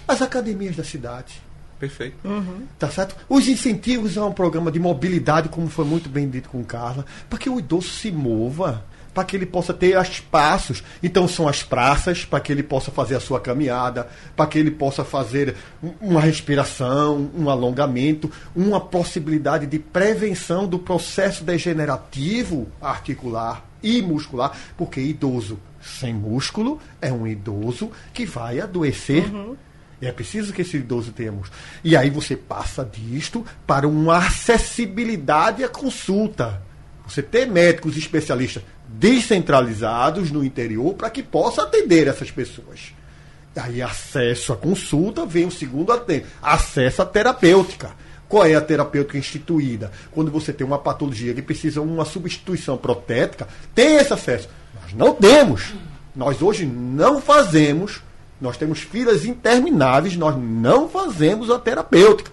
[0.06, 1.42] As academias da cidade.
[1.78, 2.16] Perfeito.
[2.24, 2.62] Uhum.
[2.78, 3.16] Tá certo?
[3.28, 7.38] Os incentivos a um programa de mobilidade, como foi muito bem dito com Carla, para
[7.38, 8.84] que o idoso se mova
[9.18, 10.84] para que ele possa ter espaços.
[11.02, 14.06] Então são as praças para que ele possa fazer a sua caminhada,
[14.36, 15.56] para que ele possa fazer
[16.00, 25.00] uma respiração, um alongamento, uma possibilidade de prevenção do processo degenerativo articular e muscular, porque
[25.00, 29.34] idoso sem músculo é um idoso que vai adoecer.
[29.34, 29.56] Uhum
[30.00, 31.60] É preciso que esse idoso tenha músculo.
[31.82, 36.62] E aí você passa disto para uma acessibilidade à consulta.
[37.08, 42.94] Você ter médicos especialistas descentralizados no interior para que possa atender essas pessoas.
[43.54, 47.90] Aí acesso à consulta, vem o segundo atendimento, acesso à terapêutica.
[48.28, 49.90] Qual é a terapêutica instituída?
[50.12, 54.48] Quando você tem uma patologia que precisa de uma substituição protética, tem esse acesso.
[54.74, 55.72] Nós não temos.
[56.14, 58.02] Nós hoje não fazemos.
[58.40, 62.30] Nós temos filas intermináveis, nós não fazemos a terapêutica.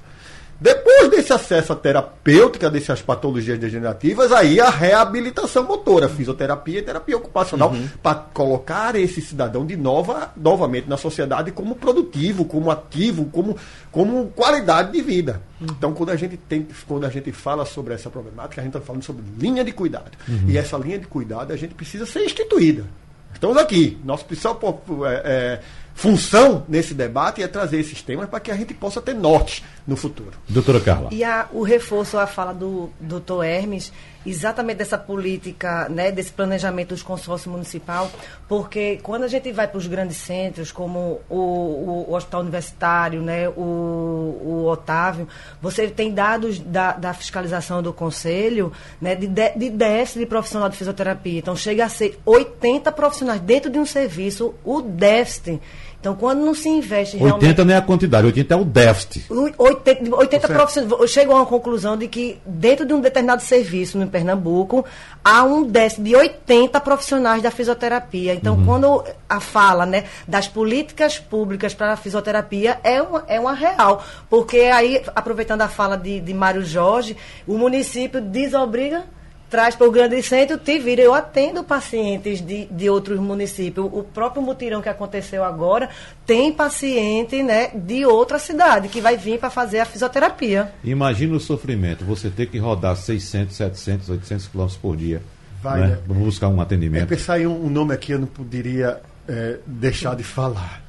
[0.59, 7.17] Depois desse acesso à terapêutica dessas patologias degenerativas, aí a reabilitação motora, fisioterapia e terapia
[7.17, 7.89] ocupacional, uhum.
[8.01, 13.57] para colocar esse cidadão de nova, novamente na sociedade como produtivo, como ativo, como,
[13.91, 15.41] como qualidade de vida.
[15.59, 15.67] Uhum.
[15.71, 18.85] Então, quando a gente tem, quando a gente fala sobre essa problemática, a gente está
[18.85, 20.11] falando sobre linha de cuidado.
[20.27, 20.45] Uhum.
[20.47, 22.85] E essa linha de cuidado a gente precisa ser instituída.
[23.33, 23.99] Estamos aqui.
[24.05, 25.61] Nosso principal é, é,
[25.95, 29.95] função nesse debate é trazer esses temas para que a gente possa ter norte no
[29.95, 30.31] futuro.
[30.47, 31.09] Doutora Carla.
[31.11, 33.93] E a, o reforço à fala do doutor Hermes,
[34.25, 38.11] exatamente dessa política, né, desse planejamento dos consórcios municipal,
[38.47, 43.21] porque quando a gente vai para os grandes centros, como o, o, o Hospital Universitário,
[43.21, 45.27] né, o, o, Otávio,
[45.61, 50.75] você tem dados da, da fiscalização do Conselho né, de, de déficit de profissional de
[50.75, 51.39] fisioterapia.
[51.39, 55.61] Então, chega a ser 80 profissionais dentro de um serviço, o déficit
[56.05, 57.63] então, quando não se investe 80 realmente...
[57.63, 59.25] não é a quantidade, 80 é o déficit.
[59.57, 64.05] 80, 80 profissionais chegam a uma conclusão de que dentro de um determinado serviço no
[64.05, 64.85] Pernambuco,
[65.23, 68.35] há um déficit de 80 profissionais da fisioterapia.
[68.35, 68.65] Então, uhum.
[68.65, 74.03] quando a fala né, das políticas públicas para a fisioterapia é uma, é uma real.
[74.29, 79.05] Porque aí, aproveitando a fala de, de Mário Jorge, o município desobriga
[79.49, 81.01] traz para o grande centro, te vira.
[81.01, 83.87] Eu atendo pacientes de, de outros municípios.
[83.91, 85.89] O próprio mutirão que aconteceu agora
[86.25, 90.71] tem paciente né, de outra cidade que vai vir para fazer a fisioterapia.
[90.83, 95.21] Imagina o sofrimento, você ter que rodar 600, 700, 800 quilômetros por dia.
[95.61, 95.99] Vai, né?
[96.05, 97.03] Vamos buscar um atendimento.
[97.03, 100.83] É pensar em um, um nome aqui, eu não poderia é, deixar de falar.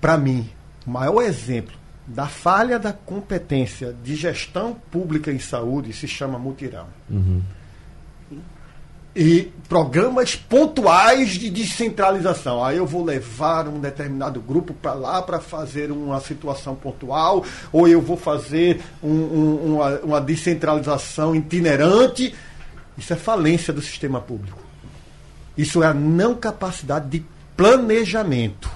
[0.00, 0.48] Para mim,
[0.86, 1.74] o maior exemplo
[2.06, 6.86] da falha da competência de gestão pública em saúde se chama mutirão.
[7.08, 7.40] Uhum
[9.14, 12.64] e programas pontuais de descentralização.
[12.64, 17.86] Aí eu vou levar um determinado grupo para lá para fazer uma situação pontual, ou
[17.86, 22.34] eu vou fazer um, um, uma, uma descentralização itinerante.
[22.96, 24.60] Isso é falência do sistema público.
[25.56, 27.24] Isso é a não capacidade de
[27.56, 28.70] planejamento.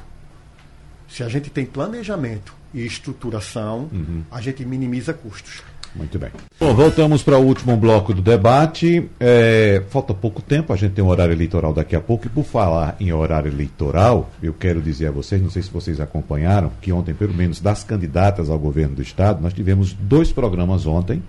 [1.08, 4.22] Se a gente tem planejamento e estruturação, uhum.
[4.30, 5.62] a gente minimiza custos.
[5.96, 6.30] Muito bem.
[6.60, 9.08] Bom, voltamos para o último bloco do debate.
[9.18, 12.26] É, falta pouco tempo, a gente tem um horário eleitoral daqui a pouco.
[12.26, 15.98] E por falar em horário eleitoral, eu quero dizer a vocês, não sei se vocês
[15.98, 20.86] acompanharam, que ontem, pelo menos das candidatas ao governo do Estado, nós tivemos dois programas
[20.86, 21.22] ontem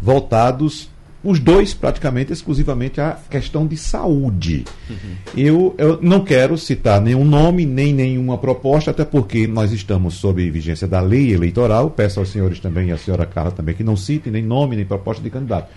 [0.00, 0.88] voltados
[1.26, 4.64] os dois praticamente exclusivamente a questão de saúde.
[4.88, 4.96] Uhum.
[5.36, 10.48] Eu, eu não quero citar nenhum nome, nem nenhuma proposta, até porque nós estamos sob
[10.48, 11.90] vigência da lei eleitoral.
[11.90, 14.84] Peço aos senhores também e à senhora Carla também que não citem nem nome, nem
[14.84, 15.68] proposta de candidato.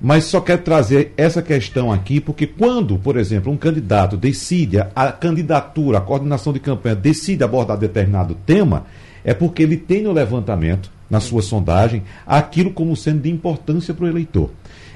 [0.00, 5.10] Mas só quero trazer essa questão aqui, porque quando, por exemplo, um candidato decide, a
[5.10, 8.86] candidatura, a coordenação de campanha decide abordar determinado tema,
[9.24, 14.04] é porque ele tem no levantamento, na sua sondagem, aquilo como sendo de importância para
[14.04, 14.50] o eleitor.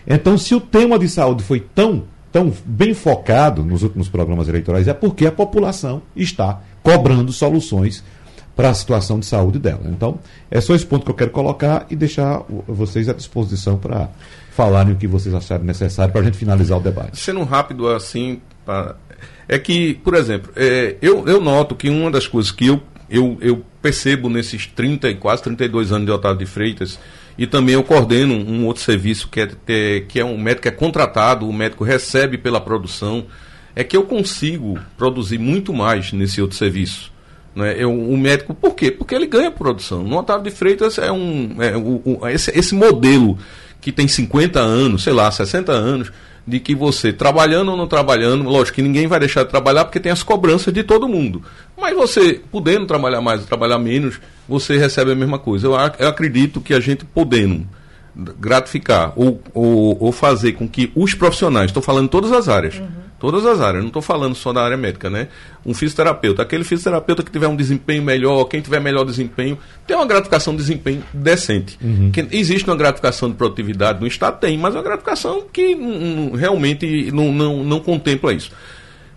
[0.09, 4.89] Então, se o tema de saúde foi tão, tão bem focado nos últimos programas eleitorais,
[4.89, 8.03] é porque a população está cobrando soluções
[8.57, 9.83] para a situação de saúde dela.
[9.85, 10.19] Então,
[10.51, 14.09] é só esse ponto que eu quero colocar e deixar vocês à disposição para
[14.51, 17.21] falarem o que vocês acharem necessário para a gente finalizar o debate.
[17.21, 18.97] Sendo rápido assim, pra...
[19.47, 23.39] é que, por exemplo, é, eu, eu noto que uma das coisas que eu, eu,
[23.41, 26.99] eu percebo nesses 30 e quase 32 anos de Otávio de Freitas,
[27.39, 31.49] e também eu coordeno um outro serviço que é, que é um médico é contratado,
[31.49, 33.27] o médico recebe pela produção.
[33.77, 37.13] É que eu consigo produzir muito mais nesse outro serviço.
[37.55, 37.77] Né?
[37.79, 38.91] Eu, o médico, por quê?
[38.91, 40.03] Porque ele ganha produção.
[40.03, 41.55] No Otávio de Freitas é um.
[41.61, 43.39] É, o, esse, esse modelo
[43.81, 46.11] que tem 50 anos, sei lá, 60 anos,
[46.49, 50.01] de que você, trabalhando ou não trabalhando, lógico que ninguém vai deixar de trabalhar porque
[50.01, 51.43] tem as cobranças de todo mundo.
[51.77, 54.19] Mas você, podendo trabalhar mais ou trabalhar menos,
[54.49, 55.67] você recebe a mesma coisa.
[55.67, 57.67] Eu, eu acredito que a gente podendo
[58.17, 62.89] gratificar ou, ou, ou, fazer com que os profissionais, estou falando todas as áreas, uhum.
[63.19, 65.29] Todas as áreas, não estou falando só da área médica, né?
[65.65, 70.07] Um fisioterapeuta, aquele fisioterapeuta que tiver um desempenho melhor, quem tiver melhor desempenho, tem uma
[70.07, 71.79] gratificação de desempenho decente.
[71.83, 72.11] Uhum.
[72.13, 74.39] Que existe uma gratificação de produtividade no Estado?
[74.39, 75.77] Tem, mas é uma gratificação que
[76.37, 78.53] realmente não, não, não contempla isso.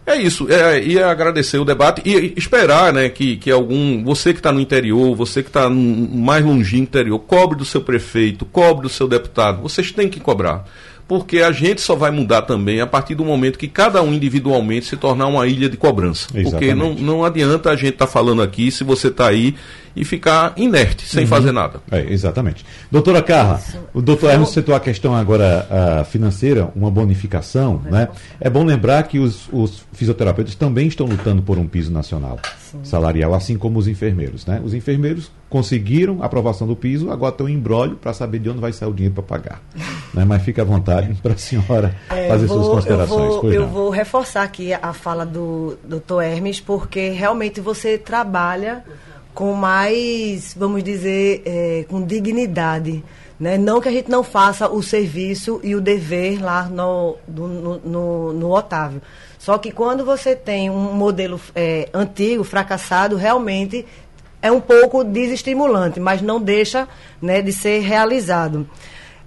[0.03, 4.03] É isso, é, e agradecer o debate e esperar né, que, que algum.
[4.03, 8.43] Você que está no interior, você que está mais longínquo interior, cobre do seu prefeito,
[8.43, 9.61] cobre do seu deputado.
[9.61, 10.65] Vocês têm que cobrar
[11.11, 14.85] porque a gente só vai mudar também a partir do momento que cada um individualmente
[14.85, 16.29] se tornar uma ilha de cobrança.
[16.33, 16.51] Exatamente.
[16.51, 19.53] Porque não, não adianta a gente estar tá falando aqui se você está aí
[19.93, 21.27] e ficar inerte, sem uhum.
[21.27, 21.81] fazer nada.
[21.91, 22.65] É, exatamente.
[22.89, 23.59] Doutora Carla,
[23.93, 28.07] o doutor Hermes citou a questão agora uh, financeira, uma bonificação, né?
[28.39, 32.39] É bom lembrar que os, os fisioterapeutas também estão lutando por um piso nacional
[32.71, 32.79] Sim.
[32.83, 34.61] salarial, assim como os enfermeiros, né?
[34.63, 38.61] Os enfermeiros conseguiram a aprovação do piso, agora estão em embrólio para saber de onde
[38.61, 39.61] vai sair o dinheiro para pagar.
[40.13, 40.23] né?
[40.23, 43.33] Mas fica à vontade para a senhora é, fazer vou, suas considerações.
[43.33, 48.81] Eu, vou, eu vou, reforçar aqui a fala do doutor Hermes, porque realmente você trabalha
[49.33, 53.03] com mais, vamos dizer, é, com dignidade.
[53.37, 53.57] Né?
[53.57, 58.33] Não que a gente não faça o serviço e o dever lá no, no, no,
[58.33, 59.01] no Otávio.
[59.37, 63.85] Só que quando você tem um modelo é, antigo, fracassado, realmente
[64.41, 66.87] é um pouco desestimulante, mas não deixa
[67.21, 68.67] né, de ser realizado.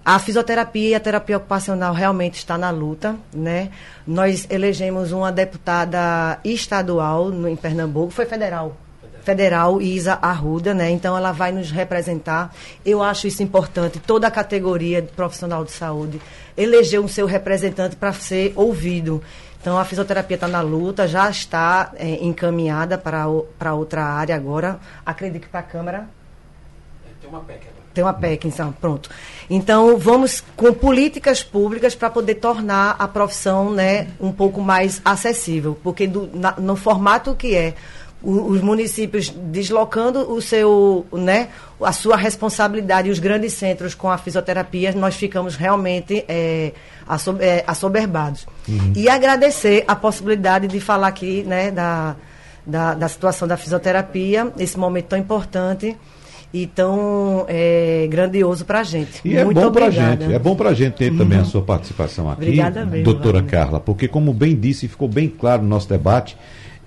[0.05, 3.71] A fisioterapia e a terapia ocupacional realmente está na luta, né?
[4.07, 8.77] Nós elegemos uma deputada estadual no, em Pernambuco, foi federal,
[9.23, 10.91] federal, Isa Arruda, né?
[10.91, 12.55] Então ela vai nos representar.
[12.85, 13.99] Eu acho isso importante.
[13.99, 16.21] Toda a categoria de profissional de saúde
[16.55, 19.23] elegeu um seu representante para ser ouvido.
[19.65, 23.25] Então a fisioterapia está na luta, já está é, encaminhada para,
[23.59, 24.79] para outra área agora.
[25.07, 26.07] Acredito que para a Câmara.
[27.03, 27.85] É, tem uma PEC agora.
[27.95, 29.09] Tem uma PEC, então, pronto.
[29.49, 35.75] Então, vamos com políticas públicas para poder tornar a profissão né, um pouco mais acessível.
[35.83, 37.73] Porque do, na, no formato que é
[38.25, 41.49] os municípios deslocando o seu, né,
[41.81, 46.73] a sua responsabilidade e os grandes centros com a fisioterapia, nós ficamos realmente é,
[47.41, 48.47] é, assoberbados.
[48.69, 48.93] Uhum.
[48.97, 52.17] E agradecer a possibilidade de falar aqui né, da,
[52.67, 55.97] da, da situação da fisioterapia, esse momento tão importante
[56.53, 59.21] e tão é, grandioso para a gente.
[59.25, 61.19] E é Muito é bom para a gente, é bom para a gente ter uhum.
[61.19, 63.51] também a sua participação aqui, Obrigada mesmo, doutora Wagner.
[63.51, 66.37] Carla, porque como bem disse, ficou bem claro no nosso debate,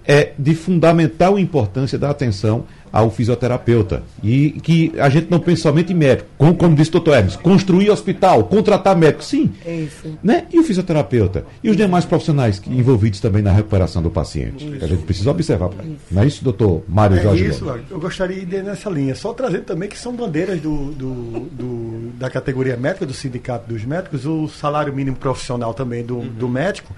[0.07, 4.03] é de fundamental importância da atenção ao fisioterapeuta.
[4.23, 7.35] E que a gente não pense somente em médico, como, como disse o doutor Hermes,
[7.35, 9.51] construir hospital, contratar médico, sim.
[9.65, 10.17] Isso.
[10.23, 10.45] Né?
[10.51, 11.45] E o fisioterapeuta?
[11.63, 14.65] E os demais profissionais envolvidos também na recuperação do paciente?
[14.65, 14.85] Isso.
[14.85, 15.69] A gente precisa observar.
[15.83, 15.97] Isso.
[16.09, 17.45] Não é isso, doutor Mário é Jorge?
[17.45, 17.79] Isso, Lobo?
[17.91, 19.13] eu gostaria de ir nessa linha.
[19.15, 23.83] Só trazer também que são bandeiras do, do, do, da categoria médica, do sindicato dos
[23.83, 26.27] médicos, o salário mínimo profissional também do, uhum.
[26.27, 26.95] do médico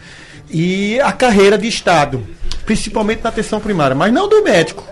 [0.49, 2.25] e a carreira de Estado,
[2.65, 4.83] principalmente na atenção primária, mas não do médico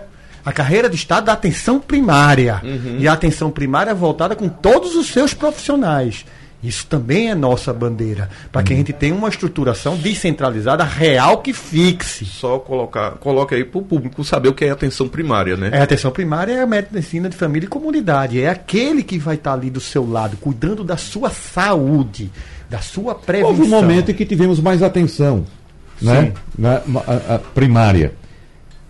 [0.47, 2.61] a carreira de Estado da atenção primária.
[2.63, 2.99] Uhum.
[2.99, 6.23] E a atenção primária é voltada com todos os seus profissionais.
[6.63, 8.79] Isso também é nossa bandeira, para que a uhum.
[8.79, 12.25] gente tenha uma estruturação descentralizada real que fixe.
[12.25, 15.69] Só colocar, coloca aí para o público saber o que é atenção primária, né?
[15.73, 18.41] É, atenção primária é a medicina de família e comunidade.
[18.41, 22.31] É aquele que vai estar ali do seu lado, cuidando da sua saúde,
[22.69, 23.49] da sua prevenção.
[23.49, 25.45] Houve um momento em que tivemos mais atenção,
[26.01, 26.33] né?
[26.57, 28.13] Na, a, a primária.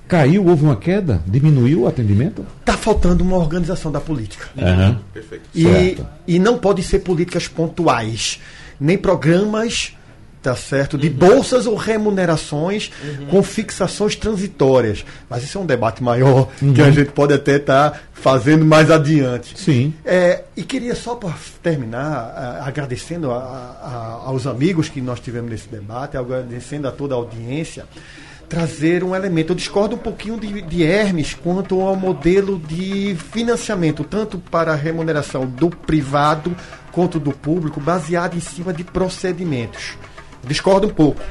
[0.07, 1.21] Caiu, houve uma queda?
[1.28, 2.45] Diminuiu o atendimento?
[2.61, 4.47] Está faltando uma organização da política.
[4.55, 4.97] Uhum.
[5.13, 5.49] Perfeito.
[5.53, 8.39] E, e não pode ser políticas pontuais,
[8.80, 9.97] nem programas
[10.48, 10.98] tá certo?
[10.98, 11.14] De uhum.
[11.14, 13.26] bolsas ou remunerações uhum.
[13.26, 15.04] com fixações transitórias.
[15.30, 16.74] Mas isso é um debate maior uhum.
[16.74, 19.60] que a gente pode até estar tá fazendo mais adiante.
[19.60, 19.93] Sim.
[20.06, 25.68] É, e queria só para terminar, agradecendo a, a, aos amigos que nós tivemos nesse
[25.68, 27.84] debate, agradecendo a toda a audiência
[28.48, 29.52] trazer um elemento.
[29.52, 34.76] Eu discordo um pouquinho de, de Hermes quanto ao modelo de financiamento, tanto para a
[34.76, 36.56] remuneração do privado
[36.93, 39.98] quanto do público, baseado em cima de procedimentos.
[40.48, 41.22] Discordo um pouco,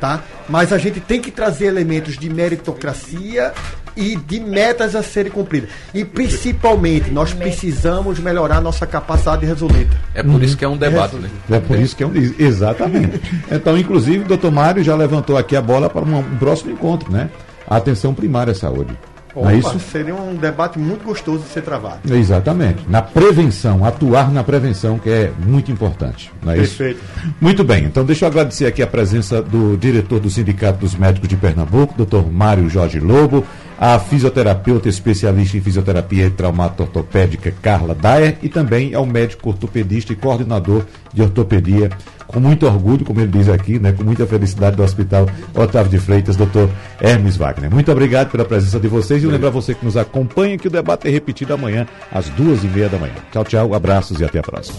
[0.00, 0.22] tá?
[0.48, 3.52] Mas a gente tem que trazer elementos de meritocracia
[3.96, 5.70] e de metas a serem cumpridas.
[5.94, 9.88] E principalmente, nós precisamos melhorar nossa capacidade de resolver.
[10.14, 11.30] É por isso que é um debate, né?
[11.50, 12.12] É por isso que é um.
[12.38, 13.20] Exatamente.
[13.50, 17.30] Então, inclusive, o doutor Mário já levantou aqui a bola para um próximo encontro, né?
[17.66, 18.96] A atenção primária à saúde.
[19.36, 21.98] É Opa, isso seria um debate muito gostoso de ser travado.
[22.10, 22.88] Exatamente.
[22.88, 26.32] Na prevenção, atuar na prevenção, que é muito importante.
[26.42, 27.00] Não é Perfeito.
[27.18, 27.34] Isso?
[27.40, 27.84] Muito bem.
[27.84, 31.94] Então, deixa eu agradecer aqui a presença do diretor do Sindicato dos Médicos de Pernambuco,
[31.96, 33.44] doutor Mário Jorge Lobo,
[33.78, 40.16] a fisioterapeuta especialista em fisioterapia e traumato-ortopédica Carla Daer e também ao médico ortopedista e
[40.16, 41.90] coordenador de ortopedia,
[42.26, 45.98] com muito orgulho, como ele diz aqui, né, com muita felicidade do Hospital Otávio de
[45.98, 46.68] Freitas, doutor
[47.00, 47.70] Hermes Wagner.
[47.70, 51.06] Muito obrigado pela presença de vocês e lembrar você que nos acompanha que o debate
[51.06, 53.14] é repetido amanhã às duas e meia da manhã.
[53.30, 54.78] Tchau, tchau, abraços e até a próxima.